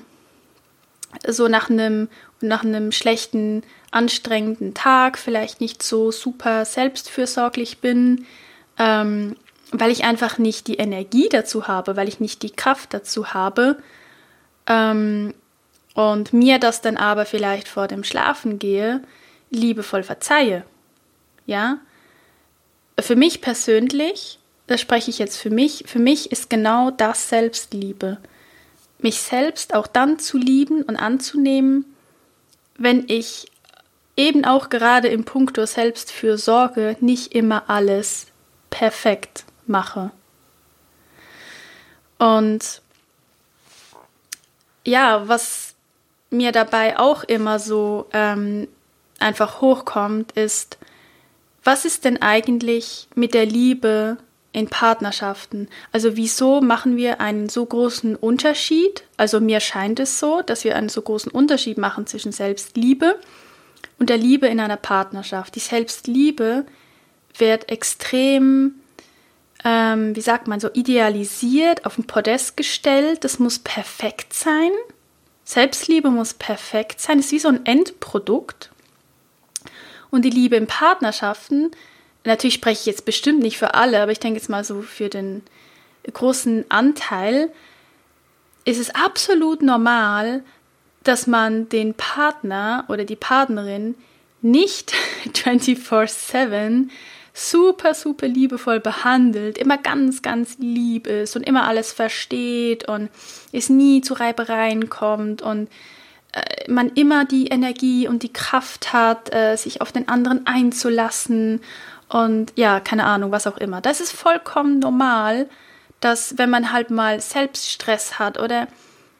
so 1.27 1.47
nach 1.47 1.69
einem 1.69 2.07
nach 2.41 2.63
einem 2.63 2.91
schlechten, 2.91 3.63
anstrengenden 3.91 4.73
Tag 4.73 5.17
vielleicht 5.17 5.61
nicht 5.61 5.83
so 5.83 6.11
super 6.11 6.65
selbstfürsorglich 6.65 7.79
bin, 7.79 8.25
ähm, 8.77 9.35
weil 9.71 9.91
ich 9.91 10.03
einfach 10.03 10.37
nicht 10.37 10.67
die 10.67 10.77
Energie 10.77 11.29
dazu 11.29 11.67
habe, 11.67 11.95
weil 11.95 12.07
ich 12.07 12.19
nicht 12.19 12.41
die 12.43 12.49
Kraft 12.49 12.93
dazu 12.93 13.33
habe. 13.33 13.77
Ähm, 14.67 15.33
und 15.93 16.33
mir 16.33 16.59
das 16.59 16.81
dann 16.81 16.97
aber 16.97 17.25
vielleicht 17.25 17.67
vor 17.67 17.87
dem 17.87 18.03
Schlafen 18.03 18.59
gehe, 18.59 19.01
liebevoll 19.49 20.03
verzeihe. 20.03 20.63
Ja? 21.45 21.79
Für 22.99 23.15
mich 23.15 23.41
persönlich, 23.41 24.39
das 24.67 24.79
spreche 24.81 25.09
ich 25.09 25.19
jetzt 25.19 25.37
für 25.37 25.49
mich, 25.49 25.83
für 25.87 25.99
mich 25.99 26.31
ist 26.31 26.49
genau 26.49 26.91
das 26.91 27.29
Selbstliebe. 27.29 28.17
Mich 28.99 29.21
selbst 29.21 29.73
auch 29.73 29.87
dann 29.87 30.19
zu 30.19 30.37
lieben 30.37 30.83
und 30.83 30.95
anzunehmen, 30.95 31.85
wenn 32.77 33.05
ich 33.07 33.47
eben 34.15 34.45
auch 34.45 34.69
gerade 34.69 35.07
im 35.07 35.25
Punkto 35.25 35.65
Selbstfürsorge 35.65 36.95
nicht 36.99 37.33
immer 37.33 37.69
alles 37.69 38.27
perfekt 38.69 39.45
mache. 39.65 40.11
Und 42.19 42.81
ja, 44.85 45.27
was 45.27 45.75
mir 46.29 46.51
dabei 46.51 46.97
auch 46.97 47.23
immer 47.23 47.59
so 47.59 48.07
ähm, 48.13 48.67
einfach 49.19 49.61
hochkommt, 49.61 50.31
ist, 50.33 50.77
was 51.63 51.85
ist 51.85 52.05
denn 52.05 52.21
eigentlich 52.21 53.07
mit 53.13 53.33
der 53.33 53.45
Liebe 53.45 54.17
in 54.53 54.67
Partnerschaften? 54.67 55.67
Also 55.91 56.17
wieso 56.17 56.61
machen 56.61 56.97
wir 56.97 57.21
einen 57.21 57.49
so 57.49 57.65
großen 57.65 58.15
Unterschied? 58.15 59.03
Also 59.17 59.39
mir 59.39 59.59
scheint 59.59 59.99
es 59.99 60.19
so, 60.19 60.41
dass 60.41 60.63
wir 60.63 60.75
einen 60.75 60.89
so 60.89 61.01
großen 61.01 61.31
Unterschied 61.31 61.77
machen 61.77 62.07
zwischen 62.07 62.31
Selbstliebe 62.31 63.19
und 63.99 64.09
der 64.09 64.17
Liebe 64.17 64.47
in 64.47 64.59
einer 64.59 64.77
Partnerschaft. 64.77 65.55
Die 65.55 65.59
Selbstliebe 65.59 66.65
wird 67.37 67.69
extrem, 67.69 68.80
ähm, 69.63 70.15
wie 70.15 70.21
sagt 70.21 70.47
man 70.47 70.59
so, 70.59 70.69
idealisiert, 70.73 71.85
auf 71.85 71.97
ein 71.97 72.07
Podest 72.07 72.57
gestellt. 72.57 73.23
Das 73.23 73.39
muss 73.39 73.59
perfekt 73.59 74.33
sein. 74.33 74.71
Selbstliebe 75.43 76.09
muss 76.09 76.33
perfekt 76.33 76.99
sein. 76.99 77.17
Das 77.17 77.27
ist 77.27 77.31
wie 77.31 77.39
so 77.39 77.49
ein 77.49 77.65
Endprodukt. 77.65 78.71
Und 80.09 80.23
die 80.23 80.29
Liebe 80.29 80.55
in 80.55 80.67
Partnerschaften 80.67 81.71
natürlich 82.23 82.55
spreche 82.55 82.81
ich 82.81 82.85
jetzt 82.85 83.05
bestimmt 83.05 83.39
nicht 83.39 83.57
für 83.57 83.73
alle, 83.73 84.01
aber 84.01 84.11
ich 84.11 84.19
denke 84.19 84.39
jetzt 84.39 84.49
mal 84.49 84.63
so 84.63 84.81
für 84.81 85.09
den 85.09 85.43
großen 86.11 86.65
Anteil, 86.69 87.51
ist 88.65 88.79
es 88.79 88.93
absolut 88.93 89.61
normal, 89.61 90.43
dass 91.03 91.25
man 91.25 91.67
den 91.69 91.93
Partner 91.95 92.85
oder 92.89 93.05
die 93.05 93.15
Partnerin 93.15 93.95
nicht 94.41 94.93
24/7 95.25 96.89
super, 97.33 97.93
super 97.93 98.27
liebevoll 98.27 98.79
behandelt, 98.79 99.57
immer 99.57 99.77
ganz, 99.77 100.21
ganz 100.21 100.57
lieb 100.59 101.07
ist 101.07 101.35
und 101.35 101.43
immer 101.43 101.67
alles 101.67 101.91
versteht 101.91 102.87
und 102.87 103.09
es 103.51 103.69
nie 103.69 104.01
zu 104.01 104.13
Reibereien 104.13 104.89
kommt 104.89 105.41
und 105.41 105.69
äh, 106.33 106.69
man 106.69 106.89
immer 106.89 107.25
die 107.25 107.47
Energie 107.47 108.07
und 108.07 108.23
die 108.23 108.33
Kraft 108.33 108.93
hat, 108.93 109.33
äh, 109.33 109.55
sich 109.55 109.81
auf 109.81 109.91
den 109.91 110.07
anderen 110.07 110.45
einzulassen 110.45 111.61
und 112.09 112.51
ja, 112.55 112.81
keine 112.81 113.05
Ahnung, 113.05 113.31
was 113.31 113.47
auch 113.47 113.57
immer. 113.57 113.79
Das 113.79 114.01
ist 114.01 114.11
vollkommen 114.11 114.79
normal, 114.79 115.47
dass 116.01 116.37
wenn 116.37 116.49
man 116.49 116.73
halt 116.73 116.89
mal 116.89 117.21
Selbststress 117.21 118.19
hat 118.19 118.37
oder 118.37 118.67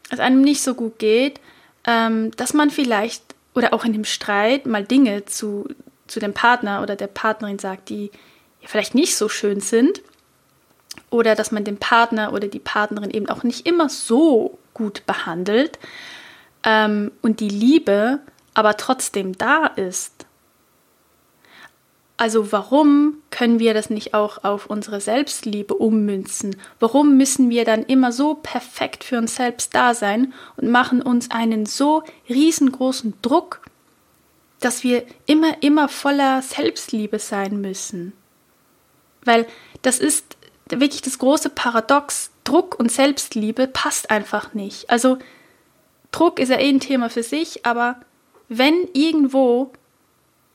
es 0.10 0.20
einem 0.20 0.42
nicht 0.42 0.62
so 0.62 0.74
gut 0.74 1.00
geht, 1.00 1.40
ähm, 1.88 2.32
dass 2.36 2.54
man 2.54 2.70
vielleicht 2.70 3.24
oder 3.54 3.74
auch 3.74 3.86
in 3.86 3.94
dem 3.94 4.06
Streit 4.06 4.66
mal 4.66 4.84
Dinge 4.84 5.26
zu, 5.26 5.68
zu 6.12 6.20
dem 6.20 6.34
Partner 6.34 6.82
oder 6.82 6.96
der 6.96 7.08
Partnerin 7.08 7.60
sagt, 7.60 7.90
die 7.90 8.12
vielleicht 8.62 8.96
nicht 8.96 9.16
so 9.16 9.30
schön 9.30 9.62
sind. 9.62 10.02
Oder 11.10 11.36
dass 11.36 11.52
man 11.52 11.64
den 11.64 11.78
Partner 11.78 12.34
oder 12.34 12.48
die 12.48 12.60
Partnerin 12.60 13.12
eben 13.12 13.30
auch 13.30 13.44
nicht 13.44 13.66
immer 13.66 13.90
so 13.90 14.60
gut 14.74 15.06
behandelt 15.06 15.80
ähm, 16.64 17.12
und 17.22 17.40
die 17.40 17.50
Liebe 17.50 18.20
aber 18.54 18.76
trotzdem 18.76 19.38
da 19.38 19.68
ist. 19.68 20.26
Also 22.18 22.52
warum 22.52 23.16
können 23.32 23.58
wir 23.58 23.74
das 23.74 23.90
nicht 23.90 24.14
auch 24.14 24.44
auf 24.44 24.68
unsere 24.68 25.02
Selbstliebe 25.02 25.74
ummünzen? 25.74 26.56
Warum 26.80 27.18
müssen 27.18 27.50
wir 27.50 27.66
dann 27.66 27.84
immer 27.84 28.12
so 28.12 28.36
perfekt 28.36 29.04
für 29.04 29.18
uns 29.18 29.38
selbst 29.38 29.74
da 29.74 29.96
sein 29.96 30.34
und 30.56 30.70
machen 30.70 31.02
uns 31.02 31.32
einen 31.32 31.66
so 31.66 32.04
riesengroßen 32.30 33.16
Druck, 33.24 33.61
dass 34.62 34.84
wir 34.84 35.06
immer, 35.26 35.62
immer 35.62 35.90
voller 35.90 36.42
Selbstliebe 36.42 37.20
sein 37.20 37.60
müssen? 37.62 38.14
Weil 39.24 39.46
das 39.82 40.00
ist 40.00 40.38
wirklich 40.70 41.02
das 41.02 41.20
große 41.20 41.50
Paradox. 41.50 42.32
Druck 42.44 42.80
und 42.80 42.92
Selbstliebe 42.92 43.68
passt 43.68 44.10
einfach 44.10 44.54
nicht. 44.54 44.90
Also 44.90 45.20
Druck 46.12 46.40
ist 46.40 46.50
ja 46.50 46.58
eh 46.58 46.70
ein 46.70 46.80
Thema 46.80 47.10
für 47.10 47.24
sich, 47.24 47.66
aber 47.66 48.00
wenn 48.50 48.88
irgendwo 48.94 49.72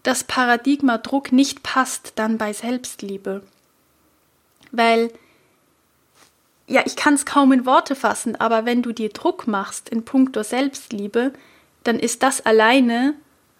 das 0.02 0.24
Paradigma 0.24 0.98
Druck 0.98 1.32
nicht 1.32 1.62
passt, 1.62 2.12
dann 2.16 2.38
bei 2.38 2.52
Selbstliebe. 2.52 3.42
Weil, 4.70 5.12
ja, 6.66 6.82
ich 6.84 6.96
kann 6.96 7.14
es 7.14 7.24
kaum 7.24 7.52
in 7.52 7.66
Worte 7.66 7.94
fassen, 7.94 8.36
aber 8.36 8.66
wenn 8.66 8.82
du 8.82 8.92
dir 8.92 9.08
Druck 9.08 9.46
machst 9.46 9.88
in 9.88 10.04
puncto 10.04 10.42
Selbstliebe, 10.42 11.32
dann 11.84 11.98
ist 11.98 12.22
das 12.22 12.44
alleine 12.44 13.14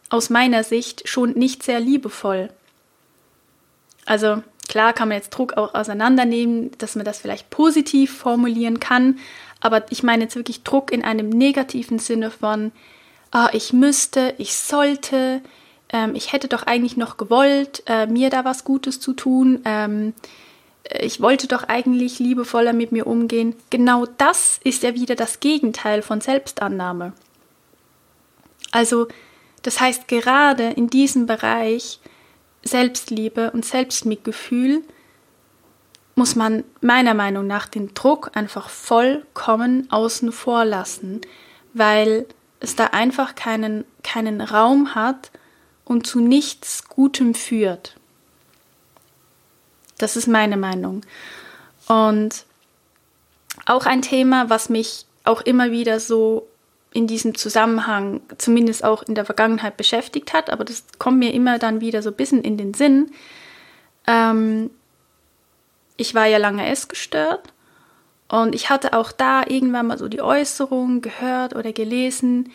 aus 0.08 0.30
meiner 0.30 0.62
Sicht 0.64 1.08
schon 1.08 1.32
nicht 1.32 1.62
sehr 1.62 1.80
liebevoll. 1.80 2.50
Also 4.04 4.42
klar 4.68 4.92
kann 4.92 5.08
man 5.08 5.16
jetzt 5.16 5.30
Druck 5.30 5.56
auch 5.56 5.74
auseinandernehmen, 5.74 6.70
dass 6.78 6.94
man 6.94 7.04
das 7.04 7.18
vielleicht 7.18 7.50
positiv 7.50 8.16
formulieren 8.16 8.80
kann, 8.80 9.18
aber 9.60 9.90
ich 9.90 10.02
meine 10.02 10.24
jetzt 10.24 10.36
wirklich 10.36 10.62
Druck 10.62 10.92
in 10.92 11.02
einem 11.02 11.28
negativen 11.28 11.98
Sinne 11.98 12.30
von, 12.30 12.72
ah, 13.30 13.48
ich 13.52 13.72
müsste, 13.72 14.34
ich 14.38 14.54
sollte, 14.54 15.40
ähm, 15.92 16.14
ich 16.14 16.32
hätte 16.32 16.48
doch 16.48 16.64
eigentlich 16.64 16.96
noch 16.96 17.16
gewollt, 17.16 17.82
äh, 17.86 18.06
mir 18.06 18.30
da 18.30 18.44
was 18.44 18.64
Gutes 18.64 19.00
zu 19.00 19.12
tun. 19.12 19.60
Ähm, 19.64 20.14
ich 21.00 21.20
wollte 21.20 21.48
doch 21.48 21.64
eigentlich 21.64 22.18
liebevoller 22.18 22.72
mit 22.72 22.92
mir 22.92 23.06
umgehen. 23.06 23.56
Genau 23.70 24.06
das 24.18 24.60
ist 24.62 24.82
ja 24.82 24.94
wieder 24.94 25.16
das 25.16 25.40
Gegenteil 25.40 26.02
von 26.02 26.20
Selbstannahme. 26.20 27.12
Also, 28.70 29.08
das 29.62 29.80
heißt, 29.80 30.08
gerade 30.08 30.70
in 30.70 30.88
diesem 30.88 31.26
Bereich 31.26 32.00
Selbstliebe 32.62 33.50
und 33.52 33.64
Selbstmitgefühl 33.64 34.82
muss 36.14 36.34
man 36.34 36.64
meiner 36.80 37.14
Meinung 37.14 37.46
nach 37.46 37.66
den 37.66 37.94
Druck 37.94 38.30
einfach 38.34 38.68
vollkommen 38.68 39.90
außen 39.90 40.32
vor 40.32 40.64
lassen, 40.64 41.20
weil 41.74 42.26
es 42.60 42.74
da 42.74 42.86
einfach 42.86 43.34
keinen, 43.34 43.84
keinen 44.02 44.40
Raum 44.40 44.94
hat 44.94 45.30
und 45.84 46.06
zu 46.06 46.20
nichts 46.20 46.88
Gutem 46.88 47.34
führt. 47.34 47.96
Das 49.98 50.16
ist 50.16 50.26
meine 50.26 50.56
Meinung. 50.56 51.02
Und 51.86 52.44
auch 53.66 53.86
ein 53.86 54.02
Thema, 54.02 54.50
was 54.50 54.68
mich 54.68 55.06
auch 55.24 55.42
immer 55.42 55.70
wieder 55.70 56.00
so 56.00 56.46
in 56.92 57.06
diesem 57.06 57.34
Zusammenhang, 57.34 58.20
zumindest 58.38 58.84
auch 58.84 59.02
in 59.02 59.14
der 59.14 59.24
Vergangenheit 59.24 59.76
beschäftigt 59.76 60.32
hat, 60.32 60.50
aber 60.50 60.64
das 60.64 60.84
kommt 60.98 61.18
mir 61.18 61.32
immer 61.32 61.58
dann 61.58 61.80
wieder 61.80 62.02
so 62.02 62.10
ein 62.10 62.16
bisschen 62.16 62.42
in 62.42 62.56
den 62.56 62.74
Sinn. 62.74 63.10
Ähm, 64.06 64.70
ich 65.96 66.14
war 66.14 66.26
ja 66.26 66.38
lange 66.38 66.66
essgestört 66.66 67.52
und 68.28 68.54
ich 68.54 68.70
hatte 68.70 68.92
auch 68.94 69.12
da 69.12 69.42
irgendwann 69.46 69.88
mal 69.88 69.98
so 69.98 70.08
die 70.08 70.22
Äußerung 70.22 71.02
gehört 71.02 71.54
oder 71.54 71.72
gelesen, 71.72 72.52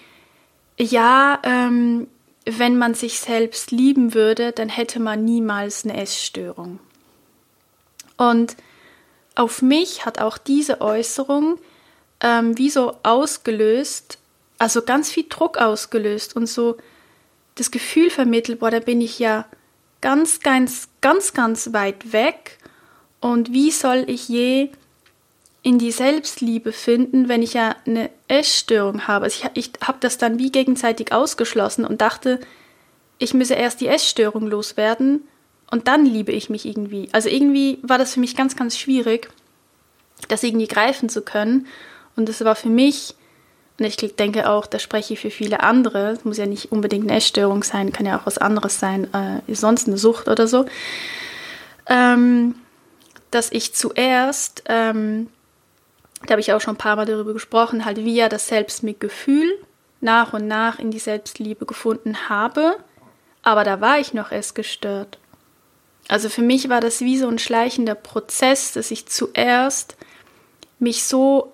ja, 0.77 1.39
ähm, 1.43 2.07
wenn 2.45 2.77
man 2.77 2.95
sich 2.95 3.19
selbst 3.19 3.71
lieben 3.71 4.13
würde, 4.13 4.51
dann 4.51 4.69
hätte 4.69 4.99
man 4.99 5.23
niemals 5.23 5.83
eine 5.83 6.01
Essstörung. 6.01 6.79
Und 8.17 8.55
auf 9.35 9.61
mich 9.61 10.05
hat 10.05 10.19
auch 10.19 10.37
diese 10.37 10.81
Äußerung 10.81 11.59
ähm, 12.21 12.57
wie 12.57 12.69
so 12.69 12.95
ausgelöst, 13.03 14.17
also 14.61 14.83
ganz 14.83 15.09
viel 15.09 15.25
Druck 15.27 15.57
ausgelöst 15.57 16.35
und 16.35 16.45
so 16.45 16.77
das 17.55 17.71
Gefühl 17.71 18.11
vermittelt, 18.11 18.59
boah, 18.59 18.69
da 18.69 18.79
bin 18.79 19.01
ich 19.01 19.17
ja 19.17 19.47
ganz, 20.01 20.39
ganz, 20.39 20.87
ganz, 21.01 21.33
ganz 21.33 21.73
weit 21.73 22.13
weg. 22.13 22.59
Und 23.19 23.51
wie 23.53 23.71
soll 23.71 24.03
ich 24.05 24.29
je 24.29 24.69
in 25.63 25.79
die 25.79 25.91
Selbstliebe 25.91 26.73
finden, 26.73 27.27
wenn 27.27 27.41
ich 27.41 27.55
ja 27.55 27.75
eine 27.87 28.11
Essstörung 28.27 29.07
habe? 29.07 29.25
Also 29.25 29.47
ich, 29.55 29.65
ich 29.65 29.71
habe 29.83 29.97
das 29.99 30.19
dann 30.19 30.37
wie 30.37 30.51
gegenseitig 30.51 31.11
ausgeschlossen 31.11 31.83
und 31.83 31.99
dachte, 31.99 32.39
ich 33.17 33.33
müsse 33.33 33.55
erst 33.55 33.81
die 33.81 33.87
Essstörung 33.87 34.45
loswerden 34.45 35.27
und 35.71 35.87
dann 35.87 36.05
liebe 36.05 36.33
ich 36.33 36.51
mich 36.51 36.67
irgendwie. 36.67 37.09
Also 37.13 37.29
irgendwie 37.29 37.79
war 37.81 37.97
das 37.97 38.13
für 38.13 38.19
mich 38.19 38.35
ganz, 38.35 38.55
ganz 38.55 38.77
schwierig, 38.77 39.27
das 40.27 40.43
irgendwie 40.43 40.67
greifen 40.67 41.09
zu 41.09 41.23
können. 41.23 41.65
Und 42.15 42.29
das 42.29 42.45
war 42.45 42.55
für 42.55 42.69
mich, 42.69 43.15
und 43.81 43.87
ich 43.87 44.15
denke 44.15 44.49
auch, 44.49 44.67
da 44.67 44.79
spreche 44.79 45.13
ich 45.13 45.19
für 45.19 45.31
viele 45.31 45.61
andere, 45.61 46.11
es 46.11 46.23
muss 46.23 46.37
ja 46.37 46.45
nicht 46.45 46.71
unbedingt 46.71 47.09
eine 47.09 47.17
Essstörung 47.17 47.63
sein, 47.63 47.91
kann 47.91 48.05
ja 48.05 48.19
auch 48.19 48.25
was 48.25 48.37
anderes 48.37 48.79
sein, 48.79 49.11
äh, 49.13 49.55
sonst 49.55 49.87
eine 49.87 49.97
Sucht 49.97 50.27
oder 50.27 50.47
so, 50.47 50.65
ähm, 51.87 52.55
dass 53.31 53.51
ich 53.51 53.73
zuerst, 53.73 54.63
ähm, 54.67 55.29
da 56.25 56.33
habe 56.33 56.41
ich 56.41 56.53
auch 56.53 56.61
schon 56.61 56.75
ein 56.75 56.77
paar 56.77 56.95
Mal 56.95 57.05
darüber 57.05 57.33
gesprochen, 57.33 57.85
halt 57.85 57.97
via 57.97 58.29
das 58.29 58.47
Selbstmitgefühl 58.47 59.57
nach 59.99 60.33
und 60.33 60.47
nach 60.47 60.77
in 60.77 60.91
die 60.91 60.99
Selbstliebe 60.99 61.65
gefunden 61.65 62.29
habe. 62.29 62.75
Aber 63.43 63.63
da 63.63 63.81
war 63.81 63.99
ich 63.99 64.13
noch 64.13 64.31
erst 64.31 64.53
gestört. 64.53 65.17
Also 66.07 66.29
für 66.29 66.41
mich 66.41 66.69
war 66.69 66.81
das 66.81 67.01
wie 67.01 67.17
so 67.17 67.27
ein 67.27 67.39
schleichender 67.39 67.95
Prozess, 67.95 68.73
dass 68.73 68.91
ich 68.91 69.07
zuerst 69.07 69.95
mich 70.79 71.03
so 71.03 71.50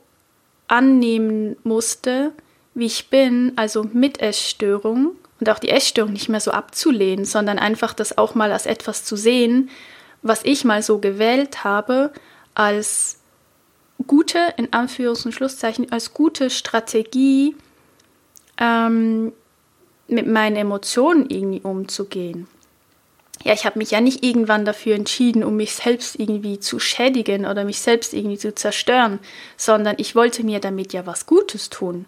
annehmen 0.68 1.56
musste, 1.64 2.32
wie 2.74 2.86
ich 2.86 3.10
bin, 3.10 3.54
also 3.56 3.84
mit 3.84 4.22
Essstörung 4.22 5.12
und 5.40 5.50
auch 5.50 5.60
die 5.60 5.70
Essstörung 5.70 6.14
nicht 6.14 6.30
mehr 6.30 6.40
so 6.40 6.52
abzulehnen, 6.52 7.26
sondern 7.26 7.60
einfach 7.60 7.94
das 7.94 8.18
auch 8.18 8.36
mal 8.36 8.52
als 8.52 8.66
etwas 8.66 9.04
zu 9.04 9.16
sehen, 9.16 9.70
was 10.22 10.44
ich 10.44 10.66
mal 10.66 10.82
so 10.82 11.00
gewählt 11.00 11.64
habe, 11.64 12.12
als 12.54 13.20
gute, 14.06 14.40
in 14.58 14.68
Anführungs- 14.70 15.26
und 15.26 15.32
Schlusszeichen, 15.32 15.92
als 15.92 16.14
gute 16.14 16.50
Strategie, 16.50 17.56
ähm, 18.60 19.32
mit 20.08 20.28
meinen 20.28 20.56
Emotionen 20.56 21.30
irgendwie 21.30 21.62
umzugehen 21.62 22.48
ja, 23.44 23.54
ich 23.54 23.66
habe 23.66 23.80
mich 23.80 23.92
ja 23.92 24.02
nicht 24.02 24.24
irgendwann 24.24 24.66
dafür 24.66 24.96
entschieden, 24.96 25.44
um 25.44 25.56
mich 25.56 25.74
selbst 25.74 26.20
irgendwie 26.20 26.60
zu 26.60 26.80
schädigen 26.80 27.46
oder 27.46 27.64
mich 27.64 27.80
selbst 27.80 28.14
irgendwie 28.14 28.38
zu 28.38 28.54
zerstören, 28.54 29.20
sondern 29.56 29.96
ich 30.00 30.16
wollte 30.16 30.44
mir 30.44 30.60
damit 30.60 30.94
ja 30.94 31.06
was 31.06 31.26
Gutes 31.26 31.70
tun. 31.70 32.06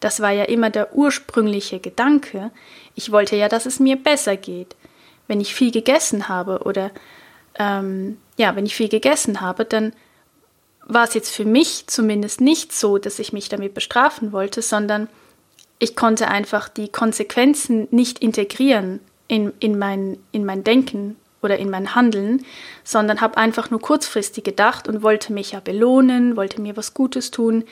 Das 0.00 0.20
war 0.20 0.30
ja 0.30 0.44
immer 0.44 0.70
der 0.70 0.94
ursprüngliche 0.94 1.80
Gedanke. 1.80 2.50
Ich 2.94 3.12
wollte 3.12 3.36
ja, 3.36 3.48
dass 3.48 3.66
es 3.66 3.80
mir 3.80 3.96
besser 3.96 4.36
geht. 4.36 4.76
Wenn 5.26 5.40
ich 5.40 5.54
viel 5.54 5.70
gegessen 5.70 6.28
habe 6.28 6.60
oder 6.60 6.90
ähm, 7.58 8.18
ja, 8.36 8.54
wenn 8.56 8.66
ich 8.66 8.76
viel 8.76 8.88
gegessen 8.88 9.40
habe, 9.40 9.64
dann 9.64 9.92
war 10.84 11.04
es 11.04 11.14
jetzt 11.14 11.34
für 11.34 11.44
mich 11.44 11.86
zumindest 11.86 12.40
nicht 12.40 12.72
so, 12.72 12.98
dass 12.98 13.18
ich 13.18 13.32
mich 13.32 13.48
damit 13.48 13.74
bestrafen 13.74 14.32
wollte, 14.32 14.62
sondern 14.62 15.08
ich 15.78 15.96
konnte 15.96 16.28
einfach 16.28 16.68
die 16.68 16.88
Konsequenzen 16.88 17.88
nicht 17.90 18.20
integrieren 18.20 19.00
in, 19.28 19.52
in, 19.60 19.78
mein, 19.78 20.18
in 20.32 20.44
mein 20.44 20.64
Denken 20.64 21.16
oder 21.42 21.58
in 21.58 21.70
mein 21.70 21.94
Handeln, 21.94 22.44
sondern 22.82 23.20
habe 23.20 23.36
einfach 23.36 23.70
nur 23.70 23.80
kurzfristig 23.80 24.42
gedacht 24.44 24.88
und 24.88 25.02
wollte 25.02 25.32
mich 25.32 25.52
ja 25.52 25.60
belohnen, 25.60 26.36
wollte 26.36 26.60
mir 26.60 26.76
was 26.76 26.94
Gutes 26.94 27.30
tun 27.30 27.64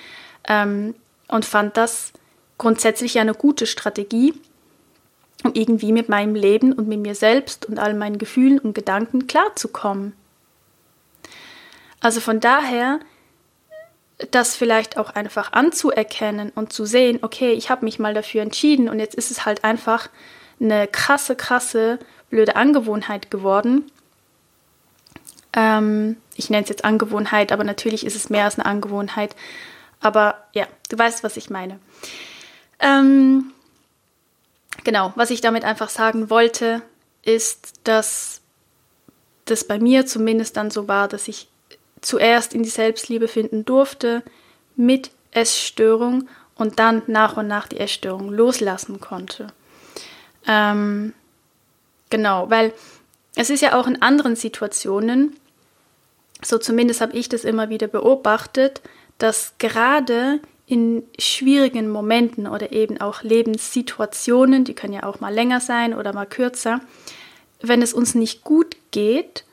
ähm, 0.47 0.95
und 1.29 1.45
fand 1.45 1.77
das 1.77 2.13
grundsätzlich 2.59 3.19
eine 3.19 3.35
gute 3.35 3.67
Strategie, 3.67 4.35
um 5.45 5.53
irgendwie 5.55 5.93
mit 5.93 6.09
meinem 6.09 6.35
Leben 6.35 6.73
und 6.73 6.89
mit 6.89 7.01
mir 7.01 7.15
selbst 7.15 7.67
und 7.67 7.79
all 7.79 7.95
meinen 7.95 8.19
Gefühlen 8.19 8.59
und 8.59 8.75
Gedanken 8.75 9.27
klarzukommen. 9.27 10.15
Also 12.01 12.21
von 12.21 12.41
daher, 12.41 13.01
das 14.31 14.57
vielleicht 14.57 14.97
auch 14.97 15.11
einfach 15.11 15.53
anzuerkennen 15.53 16.53
und 16.55 16.73
zu 16.73 16.87
sehen, 16.87 17.19
okay, 17.23 17.53
ich 17.53 17.69
habe 17.69 17.85
mich 17.85 17.99
mal 17.99 18.15
dafür 18.15 18.43
entschieden 18.43 18.89
und 18.89 18.99
jetzt 18.99 19.15
ist 19.15 19.31
es 19.31 19.45
halt 19.45 19.65
einfach 19.65 20.09
eine 20.61 20.87
krasse, 20.89 21.37
krasse, 21.37 21.99
blöde 22.31 22.57
Angewohnheit 22.57 23.31
geworden. 23.31 23.91
Ähm, 25.53 26.17
ich 26.35 26.51
nenne 26.51 26.65
es 26.65 26.69
jetzt 26.69 26.85
Angewohnheit, 26.85 27.53
aber 27.53 27.65
natürlich 27.65 28.05
ist 28.05 28.17
es 28.17 28.31
mehr 28.31 28.45
als 28.45 28.59
eine 28.59 28.67
Angewohnheit. 28.67 29.35
Aber 30.01 30.45
ja, 30.53 30.67
du 30.89 30.99
weißt, 30.99 31.25
was 31.25 31.37
ich 31.37 31.51
meine. 31.51 31.79
Ähm, 32.79 33.53
genau, 34.85 35.13
was 35.17 35.31
ich 35.31 35.41
damit 35.41 35.65
einfach 35.65 35.89
sagen 35.89 36.31
wollte, 36.31 36.83
ist, 37.23 37.73
dass 37.85 38.41
das 39.47 39.65
bei 39.65 39.79
mir 39.79 40.07
zumindest 40.07 40.57
dann 40.57 40.71
so 40.71 40.89
war, 40.89 41.09
dass 41.09 41.29
ich 41.29 41.49
zuerst 42.01 42.55
in 42.55 42.63
die 42.63 42.69
Selbstliebe 42.69 43.29
finden 43.29 43.65
durfte 43.65 44.23
mit 44.77 45.11
Essstörung 45.31 46.29
und 46.55 46.79
dann 46.79 47.03
nach 47.07 47.37
und 47.37 47.47
nach 47.47 47.69
die 47.69 47.79
Essstörung 47.79 48.31
loslassen 48.31 49.01
konnte. 49.01 49.49
Ähm, 50.47 51.13
genau, 52.11 52.51
weil 52.51 52.73
es 53.35 53.51
ist 53.51 53.61
ja 53.61 53.79
auch 53.79 53.87
in 53.87 54.01
anderen 54.03 54.37
Situationen, 54.37 55.37
so 56.43 56.59
zumindest 56.59 57.01
habe 57.01 57.17
ich 57.17 57.29
das 57.29 57.45
immer 57.45 57.69
wieder 57.69 57.89
beobachtet, 57.89 58.81
dass 59.19 59.55
gerade 59.59 60.41
in 60.67 61.05
schwierigen 61.19 61.89
Momenten 61.89 62.47
oder 62.47 62.73
eben 62.73 63.01
auch 63.01 63.23
Lebenssituationen, 63.23 64.65
die 64.65 64.75
können 64.75 64.95
ja 64.95 65.05
auch 65.05 65.21
mal 65.21 65.33
länger 65.33 65.61
sein 65.61 65.95
oder 65.95 66.13
mal 66.13 66.27
kürzer, 66.27 66.81
wenn 67.61 67.83
es 67.83 67.95
uns 67.95 68.15
nicht 68.15 68.43
gut 68.43 68.77
geht 68.91 69.45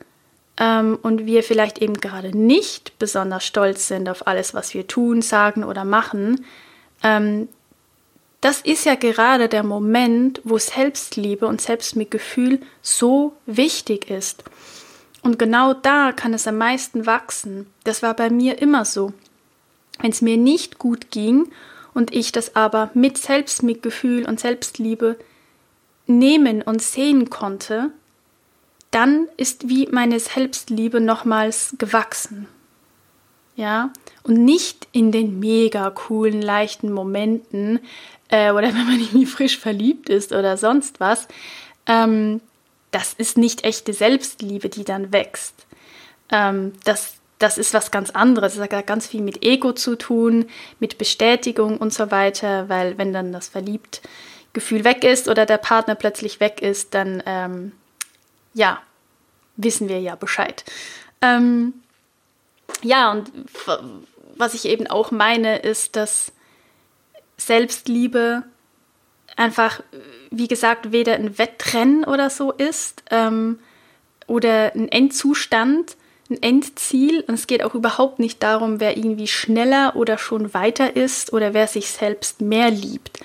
ähm, 0.58 0.98
und 1.02 1.24
wir 1.24 1.42
vielleicht 1.42 1.78
eben 1.78 1.94
gerade 1.94 2.36
nicht 2.36 2.98
besonders 2.98 3.44
stolz 3.44 3.88
sind 3.88 4.08
auf 4.08 4.26
alles, 4.26 4.54
was 4.54 4.74
wir 4.74 4.86
tun, 4.86 5.22
sagen 5.22 5.62
oder 5.64 5.84
machen, 5.84 6.44
ähm, 7.02 7.48
das 8.44 8.60
ist 8.60 8.84
ja 8.84 8.94
gerade 8.94 9.48
der 9.48 9.62
Moment, 9.62 10.42
wo 10.44 10.58
Selbstliebe 10.58 11.46
und 11.46 11.62
Selbstmitgefühl 11.62 12.60
so 12.82 13.32
wichtig 13.46 14.10
ist. 14.10 14.44
Und 15.22 15.38
genau 15.38 15.72
da 15.72 16.12
kann 16.12 16.34
es 16.34 16.46
am 16.46 16.58
meisten 16.58 17.06
wachsen. 17.06 17.66
Das 17.84 18.02
war 18.02 18.12
bei 18.12 18.28
mir 18.28 18.60
immer 18.60 18.84
so. 18.84 19.14
Wenn 19.98 20.10
es 20.10 20.20
mir 20.20 20.36
nicht 20.36 20.78
gut 20.78 21.10
ging 21.10 21.50
und 21.94 22.14
ich 22.14 22.32
das 22.32 22.54
aber 22.54 22.90
mit 22.92 23.16
Selbstmitgefühl 23.16 24.26
und 24.26 24.40
Selbstliebe 24.40 25.16
nehmen 26.06 26.60
und 26.60 26.82
sehen 26.82 27.30
konnte, 27.30 27.92
dann 28.90 29.26
ist 29.38 29.70
wie 29.70 29.88
meine 29.90 30.20
Selbstliebe 30.20 31.00
nochmals 31.00 31.76
gewachsen. 31.78 32.46
Ja, 33.56 33.92
und 34.24 34.44
nicht 34.44 34.88
in 34.92 35.12
den 35.12 35.38
mega 35.38 35.90
coolen, 35.90 36.42
leichten 36.42 36.92
Momenten, 36.92 37.80
äh, 38.28 38.50
oder 38.50 38.68
wenn 38.74 38.86
man 38.86 39.00
irgendwie 39.00 39.26
frisch 39.26 39.58
verliebt 39.58 40.08
ist 40.08 40.32
oder 40.32 40.56
sonst 40.56 41.00
was, 41.00 41.28
ähm, 41.86 42.40
das 42.90 43.12
ist 43.12 43.36
nicht 43.36 43.64
echte 43.64 43.92
Selbstliebe, 43.92 44.68
die 44.68 44.84
dann 44.84 45.12
wächst. 45.12 45.66
Ähm, 46.30 46.72
das, 46.84 47.14
das 47.38 47.58
ist 47.58 47.74
was 47.74 47.90
ganz 47.90 48.10
anderes. 48.10 48.54
Das 48.54 48.70
hat 48.70 48.86
ganz 48.86 49.06
viel 49.06 49.20
mit 49.20 49.44
Ego 49.44 49.72
zu 49.72 49.96
tun, 49.96 50.46
mit 50.78 50.98
Bestätigung 50.98 51.78
und 51.78 51.92
so 51.92 52.10
weiter, 52.10 52.68
weil 52.68 52.96
wenn 52.96 53.12
dann 53.12 53.32
das 53.32 53.48
Verliebt-Gefühl 53.48 54.84
weg 54.84 55.04
ist 55.04 55.28
oder 55.28 55.44
der 55.44 55.58
Partner 55.58 55.96
plötzlich 55.96 56.40
weg 56.40 56.62
ist, 56.62 56.94
dann 56.94 57.22
ähm, 57.26 57.72
ja, 58.54 58.80
wissen 59.56 59.88
wir 59.88 60.00
ja 60.00 60.14
Bescheid. 60.14 60.64
Ähm, 61.20 61.74
ja, 62.82 63.10
und 63.10 63.30
was 64.36 64.54
ich 64.54 64.66
eben 64.66 64.86
auch 64.86 65.10
meine, 65.10 65.58
ist, 65.58 65.96
dass 65.96 66.32
Selbstliebe 67.36 68.44
einfach, 69.36 69.82
wie 70.30 70.48
gesagt, 70.48 70.92
weder 70.92 71.14
ein 71.14 71.38
Wettrennen 71.38 72.04
oder 72.04 72.30
so 72.30 72.52
ist 72.52 73.02
ähm, 73.10 73.58
oder 74.26 74.72
ein 74.74 74.88
Endzustand, 74.88 75.96
ein 76.30 76.42
Endziel. 76.42 77.24
Und 77.26 77.34
es 77.34 77.46
geht 77.46 77.62
auch 77.62 77.74
überhaupt 77.74 78.18
nicht 78.18 78.42
darum, 78.42 78.80
wer 78.80 78.96
irgendwie 78.96 79.26
schneller 79.26 79.96
oder 79.96 80.18
schon 80.18 80.54
weiter 80.54 80.96
ist 80.96 81.32
oder 81.32 81.54
wer 81.54 81.66
sich 81.66 81.90
selbst 81.90 82.40
mehr 82.40 82.70
liebt. 82.70 83.20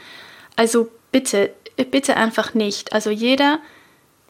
Also 0.55 0.89
bitte, 1.11 1.53
bitte 1.91 2.17
einfach 2.17 2.53
nicht. 2.53 2.93
Also 2.93 3.09
jeder 3.09 3.59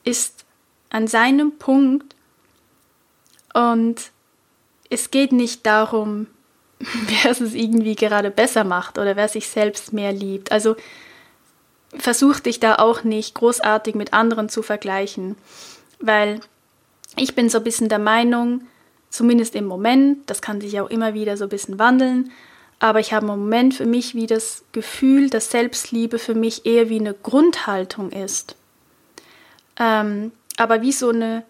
ist 0.04 0.46
an 0.90 1.08
seinem 1.08 1.58
Punkt 1.58 2.16
und 3.54 4.12
es 4.89 5.12
geht 5.12 5.32
nicht 5.32 5.65
darum, 5.65 6.28
wer 6.80 7.32
es 7.32 7.41
irgendwie 7.41 7.95
gerade 7.95 8.32
besser 8.32 8.63
macht 8.63 8.97
oder 8.97 9.15
wer 9.15 9.28
sich 9.28 9.47
selbst 9.47 9.93
mehr 9.93 10.12
liebt. 10.12 10.52
Also 10.52 10.75
versuch 11.97 12.39
dich 12.39 12.60
da 12.60 12.75
auch 12.75 13.04
nicht 13.04 13.36
großartig 13.36 13.95
mit 13.95 14.13
anderen 14.13 14.49
zu 14.49 14.62
vergleichen, 14.62 15.36
weil 15.99 16.39
ich 17.17 17.36
bin 17.36 17.49
so 17.49 17.58
ein 17.58 17.63
bisschen 17.63 17.89
der 17.89 17.99
Meinung, 17.99 18.62
zumindest 19.10 19.56
im 19.56 19.65
Moment, 19.65 20.30
das 20.30 20.41
kann 20.41 20.62
sich 20.62 20.80
auch 20.80 20.89
immer 20.89 21.13
wieder 21.13 21.36
so 21.36 21.45
ein 21.45 21.49
bisschen 21.49 21.80
wandeln, 21.80 22.32
aber 22.80 22.99
ich 22.99 23.12
habe 23.12 23.25
im 23.25 23.39
Moment 23.39 23.73
für 23.73 23.86
mich 23.86 24.15
wie 24.15 24.28
das 24.28 24.63
Gefühl, 24.71 25.30
dass 25.30 25.52
Selbstliebe 25.52 26.19
für 26.19 26.36
mich 26.36 26.65
eher 26.65 26.89
wie 26.89 26.99
eine 26.99 27.13
Grundhaltung 27.13 28.12
ist. 28.12 28.56
Ähm, 29.78 30.32
aber 30.58 30.82
wie 30.82 30.93
so 30.93 31.10
eine 31.10 31.43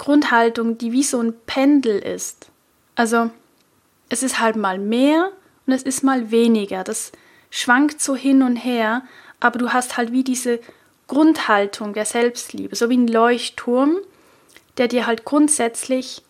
Grundhaltung, 0.00 0.78
die 0.78 0.92
wie 0.92 1.02
so 1.02 1.20
ein 1.20 1.34
Pendel 1.44 1.98
ist. 1.98 2.48
Also 2.94 3.30
es 4.08 4.22
ist 4.22 4.40
halt 4.40 4.56
mal 4.56 4.78
mehr 4.78 5.30
und 5.66 5.74
es 5.74 5.82
ist 5.82 6.02
mal 6.02 6.30
weniger. 6.30 6.84
Das 6.84 7.12
schwankt 7.50 8.00
so 8.00 8.16
hin 8.16 8.42
und 8.42 8.56
her, 8.56 9.02
aber 9.40 9.58
du 9.58 9.74
hast 9.74 9.98
halt 9.98 10.10
wie 10.10 10.24
diese 10.24 10.58
Grundhaltung 11.06 11.92
der 11.92 12.06
Selbstliebe, 12.06 12.74
so 12.74 12.88
wie 12.88 12.96
ein 12.96 13.08
Leuchtturm, 13.08 13.98
der 14.78 14.88
dir 14.88 15.06
halt 15.06 15.26
grundsätzlich 15.26 16.22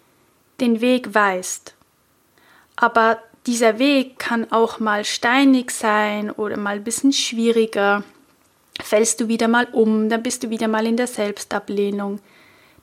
den 0.60 0.80
Weg 0.80 1.14
weist. 1.14 1.74
Aber 2.74 3.22
dieser 3.46 3.78
Weg 3.78 4.18
kann 4.18 4.50
auch 4.50 4.80
mal 4.80 5.04
steinig 5.04 5.70
sein 5.70 6.32
oder 6.32 6.56
mal 6.56 6.76
ein 6.76 6.84
bisschen 6.84 7.12
schwieriger. 7.12 8.02
Fällst 8.82 9.20
du 9.20 9.28
wieder 9.28 9.46
mal 9.46 9.68
um, 9.70 10.08
dann 10.08 10.24
bist 10.24 10.42
du 10.42 10.50
wieder 10.50 10.66
mal 10.66 10.86
in 10.86 10.96
der 10.96 11.06
Selbstablehnung. 11.06 12.18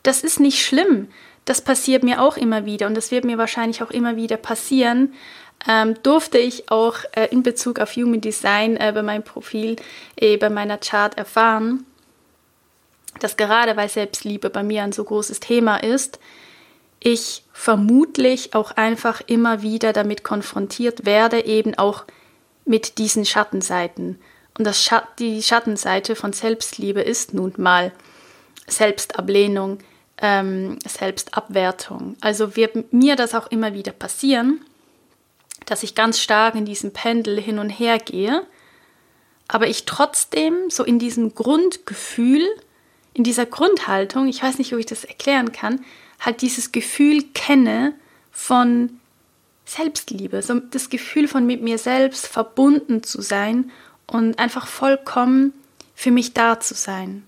Das 0.07 0.21
ist 0.21 0.39
nicht 0.39 0.65
schlimm. 0.65 1.09
Das 1.43 1.59
passiert 1.59 2.01
mir 2.01 2.21
auch 2.21 2.37
immer 2.37 2.63
wieder 2.63 2.87
und 2.87 2.95
das 2.95 3.11
wird 3.11 3.25
mir 3.25 3.37
wahrscheinlich 3.37 3.83
auch 3.83 3.91
immer 3.91 4.15
wieder 4.15 4.37
passieren. 4.37 5.13
Ähm, 5.67 6.01
durfte 6.01 6.37
ich 6.37 6.71
auch 6.71 6.99
äh, 7.11 7.25
in 7.25 7.43
Bezug 7.43 7.77
auf 7.81 7.93
Human 7.97 8.21
Design 8.21 8.77
äh, 8.77 8.93
bei 8.95 9.03
meinem 9.03 9.23
Profil, 9.23 9.75
äh, 10.15 10.37
bei 10.37 10.49
meiner 10.49 10.77
Chart 10.77 11.17
erfahren, 11.17 11.85
dass 13.19 13.35
gerade 13.35 13.75
weil 13.75 13.89
Selbstliebe 13.89 14.49
bei 14.49 14.63
mir 14.63 14.83
ein 14.83 14.93
so 14.93 15.03
großes 15.03 15.41
Thema 15.41 15.75
ist, 15.83 16.19
ich 17.01 17.43
vermutlich 17.51 18.55
auch 18.55 18.71
einfach 18.71 19.19
immer 19.27 19.61
wieder 19.61 19.91
damit 19.91 20.23
konfrontiert 20.23 21.05
werde, 21.05 21.43
eben 21.43 21.77
auch 21.77 22.05
mit 22.63 22.97
diesen 22.97 23.25
Schattenseiten. 23.25 24.21
Und 24.57 24.63
das 24.63 24.81
Schat 24.81 25.19
die 25.19 25.43
Schattenseite 25.43 26.15
von 26.15 26.31
Selbstliebe 26.31 27.01
ist 27.01 27.33
nun 27.33 27.51
mal 27.57 27.91
Selbstablehnung, 28.67 29.79
ähm, 30.21 30.79
Selbstabwertung. 30.85 32.15
Also 32.21 32.55
wird 32.55 32.93
mir 32.93 33.15
das 33.15 33.35
auch 33.35 33.47
immer 33.47 33.73
wieder 33.73 33.91
passieren, 33.91 34.61
dass 35.65 35.83
ich 35.83 35.95
ganz 35.95 36.19
stark 36.19 36.55
in 36.55 36.65
diesem 36.65 36.93
Pendel 36.93 37.39
hin 37.39 37.59
und 37.59 37.69
her 37.69 37.99
gehe, 37.99 38.45
aber 39.47 39.67
ich 39.67 39.85
trotzdem 39.85 40.69
so 40.69 40.83
in 40.83 40.99
diesem 40.99 41.35
Grundgefühl, 41.35 42.45
in 43.13 43.23
dieser 43.23 43.45
Grundhaltung, 43.45 44.27
ich 44.27 44.43
weiß 44.43 44.57
nicht, 44.57 44.73
ob 44.73 44.79
ich 44.79 44.85
das 44.85 45.03
erklären 45.03 45.51
kann, 45.51 45.83
halt 46.19 46.41
dieses 46.41 46.71
Gefühl 46.71 47.23
kenne 47.33 47.93
von 48.31 48.99
Selbstliebe, 49.65 50.41
so 50.41 50.59
das 50.59 50.89
Gefühl 50.89 51.27
von 51.27 51.45
mit 51.45 51.61
mir 51.61 51.77
selbst 51.77 52.27
verbunden 52.27 53.03
zu 53.03 53.21
sein 53.21 53.71
und 54.05 54.39
einfach 54.39 54.67
vollkommen 54.67 55.53
für 55.93 56.11
mich 56.11 56.33
da 56.33 56.59
zu 56.59 56.73
sein. 56.73 57.23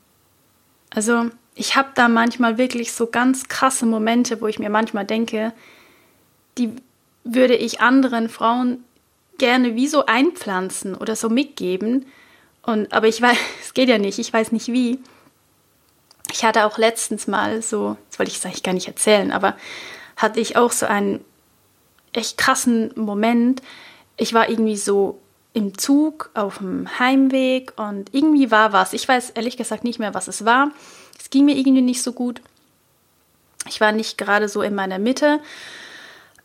Also 0.89 1.29
ich 1.59 1.75
habe 1.75 1.89
da 1.93 2.07
manchmal 2.07 2.57
wirklich 2.57 2.93
so 2.93 3.07
ganz 3.07 3.49
krasse 3.49 3.85
Momente, 3.85 4.39
wo 4.39 4.47
ich 4.47 4.59
mir 4.59 4.69
manchmal 4.69 5.03
denke, 5.05 5.51
die 6.57 6.73
würde 7.25 7.53
ich 7.53 7.81
anderen 7.81 8.29
Frauen 8.29 8.85
gerne 9.37 9.75
wie 9.75 9.89
so 9.89 10.05
einpflanzen 10.05 10.95
oder 10.95 11.17
so 11.17 11.27
mitgeben. 11.29 12.05
Und, 12.61 12.93
aber 12.93 13.09
ich 13.09 13.21
weiß, 13.21 13.37
es 13.61 13.73
geht 13.73 13.89
ja 13.89 13.97
nicht, 13.97 14.19
ich 14.19 14.31
weiß 14.31 14.53
nicht 14.53 14.67
wie. 14.69 14.99
Ich 16.31 16.45
hatte 16.45 16.65
auch 16.65 16.77
letztens 16.77 17.27
mal 17.27 17.61
so, 17.61 17.97
das 18.09 18.19
wollte 18.19 18.31
ich 18.31 18.43
eigentlich 18.45 18.63
gar 18.63 18.73
nicht 18.73 18.87
erzählen, 18.87 19.33
aber 19.33 19.57
hatte 20.15 20.39
ich 20.39 20.55
auch 20.55 20.71
so 20.71 20.85
einen 20.85 21.25
echt 22.13 22.37
krassen 22.37 22.93
Moment. 22.95 23.61
Ich 24.15 24.33
war 24.33 24.47
irgendwie 24.47 24.77
so 24.77 25.19
im 25.51 25.77
Zug 25.77 26.29
auf 26.35 26.59
dem 26.59 26.99
Heimweg 26.99 27.73
und 27.75 28.13
irgendwie 28.13 28.49
war 28.49 28.71
was. 28.71 28.93
Ich 28.93 29.05
weiß 29.05 29.31
ehrlich 29.31 29.57
gesagt 29.57 29.83
nicht 29.83 29.99
mehr, 29.99 30.13
was 30.13 30.29
es 30.29 30.45
war. 30.45 30.71
Es 31.19 31.29
ging 31.29 31.45
mir 31.45 31.55
irgendwie 31.55 31.81
nicht 31.81 32.01
so 32.01 32.13
gut. 32.13 32.41
Ich 33.67 33.81
war 33.81 33.91
nicht 33.91 34.17
gerade 34.17 34.47
so 34.47 34.61
in 34.61 34.73
meiner 34.73 34.99
Mitte 34.99 35.39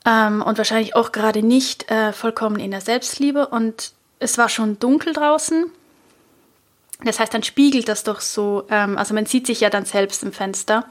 ähm, 0.04 0.42
und 0.42 0.58
wahrscheinlich 0.58 0.96
auch 0.96 1.12
gerade 1.12 1.42
nicht 1.42 1.90
äh, 1.90 2.12
vollkommen 2.12 2.58
in 2.58 2.70
der 2.70 2.80
Selbstliebe. 2.80 3.48
Und 3.48 3.92
es 4.18 4.36
war 4.36 4.48
schon 4.48 4.78
dunkel 4.78 5.12
draußen. 5.12 5.66
Das 7.04 7.18
heißt, 7.18 7.32
dann 7.34 7.42
spiegelt 7.42 7.88
das 7.88 8.04
doch 8.04 8.20
so, 8.20 8.64
ähm, 8.70 8.98
also 8.98 9.14
man 9.14 9.26
sieht 9.26 9.46
sich 9.46 9.60
ja 9.60 9.70
dann 9.70 9.84
selbst 9.84 10.22
im 10.22 10.32
Fenster. 10.32 10.86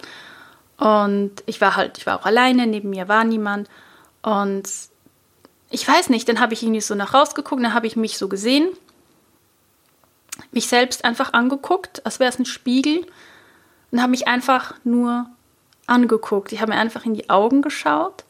Und 0.77 1.43
ich 1.45 1.61
war 1.61 1.75
halt, 1.75 1.97
ich 1.97 2.05
war 2.05 2.19
auch 2.19 2.25
alleine, 2.25 2.67
neben 2.67 2.89
mir 2.89 3.07
war 3.07 3.23
niemand. 3.23 3.69
Und 4.21 4.69
ich 5.69 5.87
weiß 5.87 6.09
nicht, 6.09 6.27
dann 6.29 6.39
habe 6.39 6.53
ich 6.53 6.63
irgendwie 6.63 6.81
so 6.81 6.95
nach 6.95 7.13
rausgeguckt, 7.13 7.63
dann 7.63 7.73
habe 7.73 7.87
ich 7.87 7.95
mich 7.95 8.17
so 8.17 8.27
gesehen, 8.27 8.69
mich 10.51 10.67
selbst 10.67 11.05
einfach 11.05 11.33
angeguckt, 11.33 12.05
als 12.05 12.19
wäre 12.19 12.29
es 12.29 12.39
ein 12.39 12.45
Spiegel 12.45 13.05
und 13.93 14.01
habe 14.01 14.10
mich 14.10 14.27
einfach 14.27 14.73
nur 14.84 15.27
angeguckt. 15.86 16.51
Ich 16.51 16.62
habe 16.62 16.71
mir 16.71 16.79
einfach 16.79 17.06
in 17.06 17.13
die 17.13 17.29
Augen 17.29 17.62
geschaut. 17.62 18.23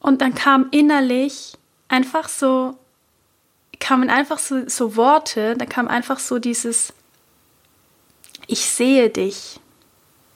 Und 0.00 0.20
dann 0.20 0.34
kam 0.34 0.66
innerlich 0.72 1.52
einfach 1.86 2.28
so, 2.28 2.76
kamen 3.78 4.10
einfach 4.10 4.40
so, 4.40 4.68
so 4.68 4.96
Worte, 4.96 5.56
da 5.56 5.66
kam 5.66 5.86
einfach 5.86 6.18
so 6.18 6.40
dieses, 6.40 6.92
ich 8.48 8.66
sehe 8.66 9.08
dich. 9.08 9.60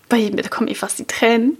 Bei 0.08 0.30
da 0.30 0.48
kommen 0.48 0.68
mir 0.68 0.76
fast 0.76 1.00
die 1.00 1.06
Tränen. 1.06 1.58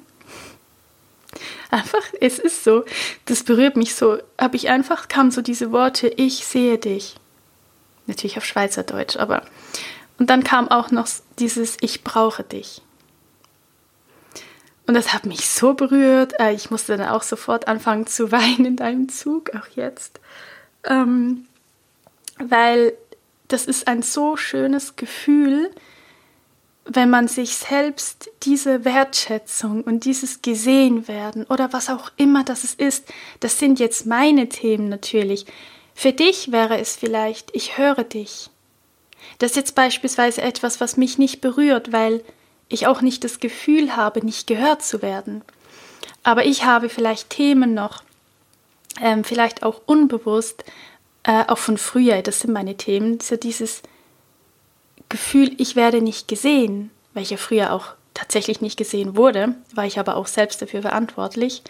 Einfach, 1.73 2.05
es 2.21 2.39
ist 2.39 2.63
so, 2.63 2.85
das 3.25 3.43
berührt 3.43 3.77
mich 3.77 3.97
so. 3.97 4.19
Habe 4.39 4.55
ich 4.55 4.69
einfach, 4.69 5.09
kamen 5.09 5.33
so 5.33 5.43
diese 5.43 5.73
Worte, 5.73 6.07
ich 6.07 6.47
sehe 6.47 6.79
dich. 6.79 7.17
Natürlich 8.07 8.39
auf 8.39 8.45
Schweizerdeutsch, 8.45 9.17
aber 9.17 9.43
und 10.19 10.31
dann 10.31 10.45
kam 10.45 10.69
auch 10.69 10.91
noch 10.91 11.09
dieses 11.39 11.77
Ich 11.81 12.05
brauche 12.05 12.43
dich. 12.43 12.83
Und 14.87 14.95
das 14.95 15.13
hat 15.13 15.27
mich 15.27 15.49
so 15.49 15.75
berührt. 15.75 16.39
Äh, 16.39 16.55
ich 16.55 16.71
musste 16.71 16.97
dann 16.97 17.09
auch 17.09 17.23
sofort 17.23 17.69
anfangen 17.69 18.07
zu 18.07 18.31
weinen 18.33 18.65
in 18.65 18.77
deinem 18.77 19.09
Zug, 19.09 19.55
auch 19.55 19.69
jetzt. 19.75 20.21
Ähm, 20.85 21.47
weil 22.39 22.93
das 23.49 23.67
ist 23.67 23.89
ein 23.89 24.03
so 24.03 24.37
schönes 24.37 24.97
Gefühl, 24.97 25.71
wenn 26.85 27.11
man 27.11 27.27
sich 27.27 27.57
selbst 27.57 28.31
diese 28.45 28.85
Wertschätzung 28.85 29.83
und 29.83 30.05
dieses 30.05 30.43
gesehen 30.43 31.09
werden 31.09 31.45
oder 31.45 31.73
was 31.73 31.91
auch 31.91 32.13
immer 32.17 32.45
das 32.45 32.63
ist, 32.75 33.13
das 33.41 33.59
sind 33.59 33.81
jetzt 33.81 34.07
meine 34.07 34.49
Themen 34.49 34.89
natürlich. 34.89 35.47
Für 35.95 36.13
dich 36.13 36.53
wäre 36.53 36.79
es 36.79 36.95
vielleicht, 36.95 37.55
ich 37.57 37.77
höre 37.77 38.05
dich. 38.05 38.51
Das 39.39 39.53
ist 39.53 39.57
jetzt 39.57 39.75
beispielsweise 39.75 40.43
etwas, 40.43 40.81
was 40.81 40.97
mich 40.97 41.19
nicht 41.19 41.41
berührt, 41.41 41.93
weil 41.93 42.23
ich 42.69 42.87
auch 42.87 43.01
nicht 43.01 43.25
das 43.25 43.41
Gefühl 43.41 43.97
habe, 43.97 44.25
nicht 44.25 44.47
gehört 44.47 44.83
zu 44.83 45.03
werden. 45.03 45.43
Aber 46.23 46.45
ich 46.45 46.65
habe 46.65 46.89
vielleicht 46.89 47.31
Themen 47.31 47.75
noch, 47.75 48.03
ähm, 49.01 49.25
vielleicht 49.25 49.63
auch 49.63 49.83
unbewusst, 49.87 50.65
äh, 51.23 51.45
auch 51.47 51.59
von 51.59 51.79
früher, 51.79 52.23
das 52.23 52.41
sind 52.41 52.53
meine 52.53 52.77
Themen, 52.77 53.21
so 53.21 53.37
dieses 53.37 53.83
Gefühl, 55.09 55.53
ich 55.59 55.77
werde 55.77 56.01
nicht 56.01 56.29
gesehen, 56.29 56.91
weil 57.15 57.23
ich 57.23 57.31
ja 57.31 57.37
früher 57.37 57.73
auch 57.73 57.89
tatsächlich 58.15 58.61
nicht 58.61 58.77
gesehen 58.77 59.17
wurde, 59.17 59.55
war 59.75 59.85
ich 59.85 59.99
aber 59.99 60.17
auch 60.17 60.27
selbst 60.27 60.63
dafür 60.63 60.83
verantwortlich 60.83 61.63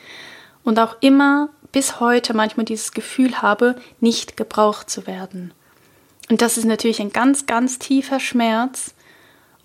und 0.64 0.78
auch 0.78 0.96
immer 1.00 1.48
bis 1.72 2.00
heute 2.00 2.32
manchmal 2.34 2.64
dieses 2.64 2.92
Gefühl 2.92 3.42
habe, 3.42 3.76
nicht 4.00 4.36
gebraucht 4.36 4.88
zu 4.88 5.06
werden. 5.06 5.52
Und 6.28 6.42
das 6.42 6.58
ist 6.58 6.64
natürlich 6.64 7.00
ein 7.00 7.12
ganz, 7.12 7.46
ganz 7.46 7.78
tiefer 7.78 8.20
Schmerz. 8.20 8.94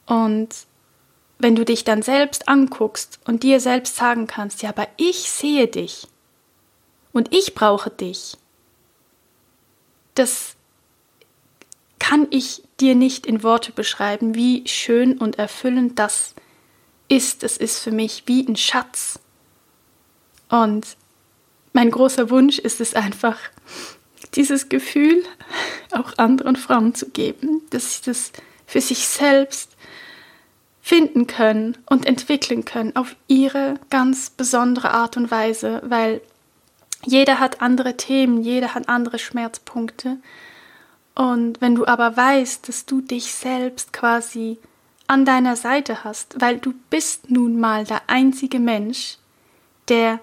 Und 0.06 0.50
wenn 1.40 1.56
du 1.56 1.66
dich 1.66 1.84
dann 1.84 2.02
selbst 2.02 2.48
anguckst 2.48 3.20
und 3.26 3.44
dir 3.44 3.60
selbst 3.60 3.96
sagen 3.96 4.28
kannst, 4.28 4.62
ja, 4.62 4.70
aber 4.70 4.88
ich 4.98 5.32
sehe 5.32 5.68
dich 5.68 6.08
und 7.14 7.34
ich 7.34 7.56
brauche 7.56 7.90
dich, 7.90 8.38
das 10.14 10.56
kann 12.00 12.28
ich 12.30 12.64
dir 12.80 12.96
nicht 12.96 13.26
in 13.26 13.44
Worte 13.44 13.72
beschreiben, 13.72 14.36
wie 14.36 14.68
schön 14.68 15.18
und 15.18 15.40
erfüllend 15.40 15.98
das 15.98 16.36
ist. 17.08 17.44
Es 17.44 17.58
ist 17.58 17.80
für 17.80 17.92
mich 17.92 18.24
wie 18.26 18.46
ein 18.46 18.56
Schatz. 18.56 19.20
Und 20.50 20.98
mein 21.74 21.90
großer 21.90 22.30
Wunsch 22.30 22.60
ist 22.60 22.82
es 22.82 22.94
einfach, 22.94 23.38
dieses 24.36 24.70
Gefühl 24.70 25.24
auch 25.92 26.18
anderen 26.18 26.56
Frauen 26.56 26.96
zu 26.96 27.10
geben, 27.10 27.62
dass 27.70 27.98
sie 27.98 28.02
das 28.06 28.32
für 28.66 28.82
sich 28.82 29.08
selbst 29.08 29.76
finden 30.82 31.28
können 31.28 31.78
und 31.86 32.06
entwickeln 32.06 32.66
können 32.66 32.96
auf 32.96 33.16
ihre 33.28 33.76
ganz 33.90 34.30
besondere 34.30 34.92
Art 34.92 35.16
und 35.18 35.30
Weise, 35.30 35.82
weil 35.86 36.22
jeder 37.06 37.40
hat 37.40 37.62
andere 37.62 37.98
Themen, 37.98 38.42
jeder 38.42 38.74
hat 38.74 38.90
andere 38.90 39.20
Schmerzpunkte. 39.20 40.18
Und 41.16 41.62
wenn 41.62 41.76
du 41.76 41.86
aber 41.86 42.16
weißt, 42.16 42.68
dass 42.68 42.86
du 42.86 43.02
dich 43.02 43.34
selbst 43.34 43.94
quasi 43.94 44.58
an 45.08 45.26
deiner 45.26 45.56
Seite 45.56 46.04
hast, 46.04 46.40
weil 46.40 46.58
du 46.58 46.74
bist 46.90 47.30
nun 47.30 47.60
mal 47.60 47.86
der 47.86 48.04
einzige 48.08 48.60
Mensch, 48.60 49.18
der 49.88 50.20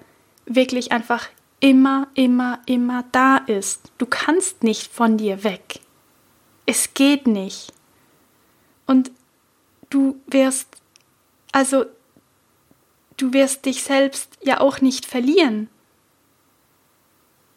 wirklich 0.46 0.92
einfach 0.92 1.28
immer, 1.60 2.08
immer, 2.14 2.60
immer 2.66 3.04
da 3.12 3.38
ist. 3.38 3.92
Du 3.98 4.06
kannst 4.06 4.62
nicht 4.62 4.92
von 4.92 5.16
dir 5.16 5.44
weg. 5.44 5.80
Es 6.66 6.94
geht 6.94 7.26
nicht. 7.26 7.72
Und 8.86 9.10
du 9.90 10.20
wirst, 10.26 10.68
also, 11.52 11.86
du 13.16 13.32
wirst 13.32 13.64
dich 13.64 13.82
selbst 13.82 14.38
ja 14.42 14.60
auch 14.60 14.80
nicht 14.80 15.06
verlieren. 15.06 15.68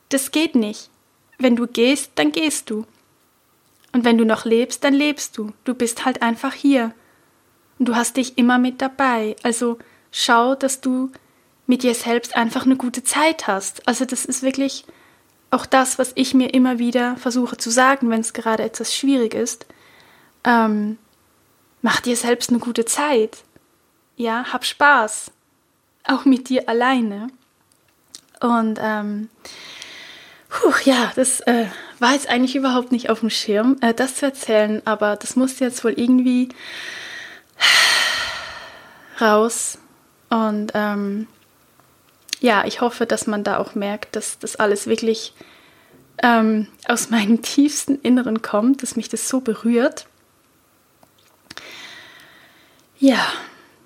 Das 0.10 0.32
geht 0.32 0.56
nicht. 0.56 0.90
Wenn 1.38 1.56
du 1.56 1.68
gehst, 1.68 2.12
dann 2.16 2.32
gehst 2.32 2.70
du. 2.70 2.86
Und 3.94 4.06
wenn 4.06 4.18
du 4.18 4.26
noch 4.26 4.46
lebst, 4.46 4.84
dann 4.84 4.94
lebst 4.94 5.38
du. 5.38 5.52
Du 5.64 5.74
bist 5.74 6.06
halt 6.06 6.22
einfach 6.22 6.54
hier. 6.54 6.94
Und 7.80 7.88
du 7.88 7.96
hast 7.96 8.18
dich 8.18 8.38
immer 8.38 8.58
mit 8.58 8.82
dabei. 8.82 9.36
Also 9.44 9.80
schau, 10.12 10.56
dass 10.56 10.82
du 10.82 11.12
mit 11.72 11.84
dir 11.84 11.96
selbst 11.96 12.36
einfach 12.36 12.66
eine 12.66 12.76
gute 12.76 13.02
Zeit 13.02 13.48
hast. 13.48 13.88
Also 13.88 14.04
das 14.04 14.26
ist 14.26 14.44
wirklich 14.44 14.84
auch 15.52 15.66
das, 15.66 15.98
was 15.98 16.12
ich 16.16 16.34
mir 16.34 16.54
immer 16.54 16.80
wieder 16.80 17.16
versuche 17.16 17.56
zu 17.56 17.70
sagen, 17.70 18.10
wenn 18.10 18.20
es 18.20 18.34
gerade 18.34 18.64
etwas 18.64 18.94
schwierig 18.94 19.34
ist. 19.34 19.66
Ähm, 20.44 20.98
mach 21.82 22.02
dir 22.02 22.18
selbst 22.18 22.50
eine 22.50 22.60
gute 22.60 22.84
Zeit. 22.84 23.38
Ja, 24.18 24.52
hab 24.52 24.66
Spaß. 24.66 25.32
Auch 26.04 26.26
mit 26.26 26.50
dir 26.50 26.68
alleine. 26.68 27.30
Und 28.42 28.78
ähm, 28.82 29.30
puh, 30.50 30.74
ja, 30.84 31.14
das 31.16 31.40
äh, 31.40 31.68
war 32.00 32.12
jetzt 32.12 32.28
eigentlich 32.28 32.58
überhaupt 32.58 32.92
nicht 32.92 33.10
auf 33.10 33.22
dem 33.22 33.30
Schirm, 33.30 33.78
äh, 33.80 33.94
das 33.94 34.16
zu 34.16 34.26
erzählen, 34.26 34.82
aber 34.84 35.16
das 35.16 35.38
musste 35.38 35.64
jetzt 35.64 35.86
wohl 35.86 35.94
irgendwie 35.94 36.50
raus. 39.22 39.78
Und 40.30 40.74
ähm, 40.74 41.28
ja, 42.42 42.66
ich 42.66 42.82
hoffe, 42.82 43.06
dass 43.06 43.28
man 43.28 43.44
da 43.44 43.58
auch 43.58 43.76
merkt, 43.76 44.16
dass 44.16 44.40
das 44.40 44.56
alles 44.56 44.88
wirklich 44.88 45.34
ähm, 46.22 46.68
aus 46.88 47.10
meinem 47.10 47.42
tiefsten 47.44 48.00
Inneren 48.02 48.42
kommt, 48.42 48.82
dass 48.82 48.96
mich 48.96 49.08
das 49.08 49.30
so 49.30 49.40
berührt. 49.40 50.08
Ja, 53.00 53.26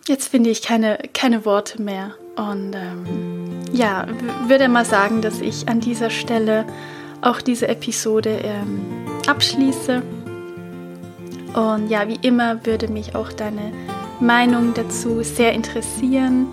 jetzt 0.08 0.30
finde 0.30 0.50
ich 0.50 0.62
keine, 0.62 1.00
keine 1.14 1.46
Worte 1.46 1.82
mehr. 1.82 2.16
Und 2.36 2.74
ähm, 2.76 3.64
ja, 3.72 4.08
würde 4.48 4.68
mal 4.68 4.86
sagen, 4.86 5.22
dass 5.22 5.40
ich 5.40 5.68
an 5.70 5.80
dieser 5.80 6.10
Stelle 6.10 6.66
auch 7.22 7.42
diese 7.42 7.68
Episode 7.68 8.42
ähm, 8.44 9.06
abschließe. 9.28 10.02
Und 11.54 11.90
ja, 11.90 12.08
wie 12.08 12.20
immer 12.22 12.66
würde 12.66 12.90
mich 12.90 13.16
auch 13.16 13.32
deine 13.32 13.72
Meinung 14.20 14.74
dazu 14.74 15.24
sehr 15.24 15.54
interessieren. 15.54 16.48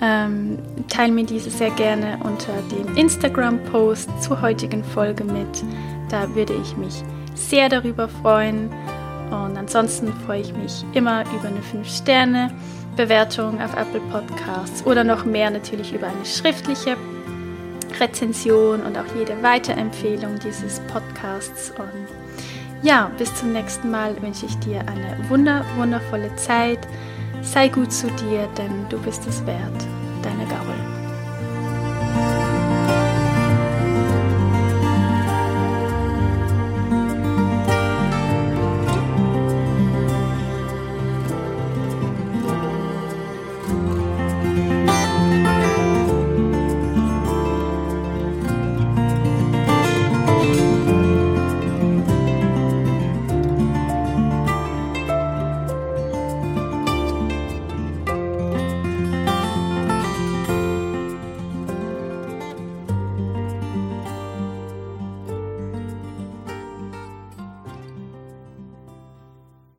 Ähm, 0.00 0.58
teile 0.88 1.12
mir 1.12 1.24
diese 1.24 1.50
sehr 1.50 1.70
gerne 1.70 2.18
unter 2.22 2.52
dem 2.70 2.96
Instagram-Post 2.96 4.10
zur 4.22 4.42
heutigen 4.42 4.84
Folge 4.84 5.24
mit. 5.24 5.64
Da 6.10 6.34
würde 6.34 6.54
ich 6.54 6.76
mich 6.76 7.02
sehr 7.34 7.68
darüber 7.68 8.08
freuen. 8.08 8.70
Und 9.30 9.56
ansonsten 9.56 10.12
freue 10.26 10.42
ich 10.42 10.54
mich 10.54 10.84
immer 10.92 11.22
über 11.32 11.48
eine 11.48 11.60
5-Sterne-Bewertung 11.60 13.60
auf 13.60 13.74
Apple 13.74 14.00
Podcasts 14.12 14.86
oder 14.86 15.02
noch 15.02 15.24
mehr 15.24 15.50
natürlich 15.50 15.92
über 15.92 16.06
eine 16.06 16.24
schriftliche 16.24 16.96
Rezension 17.98 18.82
und 18.82 18.96
auch 18.96 19.16
jede 19.18 19.42
Weiterempfehlung 19.42 20.38
dieses 20.38 20.80
Podcasts. 20.92 21.70
Und 21.70 22.06
ja, 22.82 23.10
bis 23.18 23.34
zum 23.34 23.52
nächsten 23.52 23.90
Mal 23.90 24.20
wünsche 24.22 24.46
ich 24.46 24.56
dir 24.58 24.80
eine 24.80 25.28
wunder, 25.28 25.64
wundervolle 25.76 26.34
Zeit. 26.36 26.78
Sei 27.42 27.68
gut 27.68 27.92
zu 27.92 28.08
dir, 28.12 28.48
denn 28.58 28.88
du 28.88 28.98
bist 28.98 29.26
es 29.26 29.44
wert. 29.46 29.86
Deine 30.22 30.44
Gaul. 30.46 30.95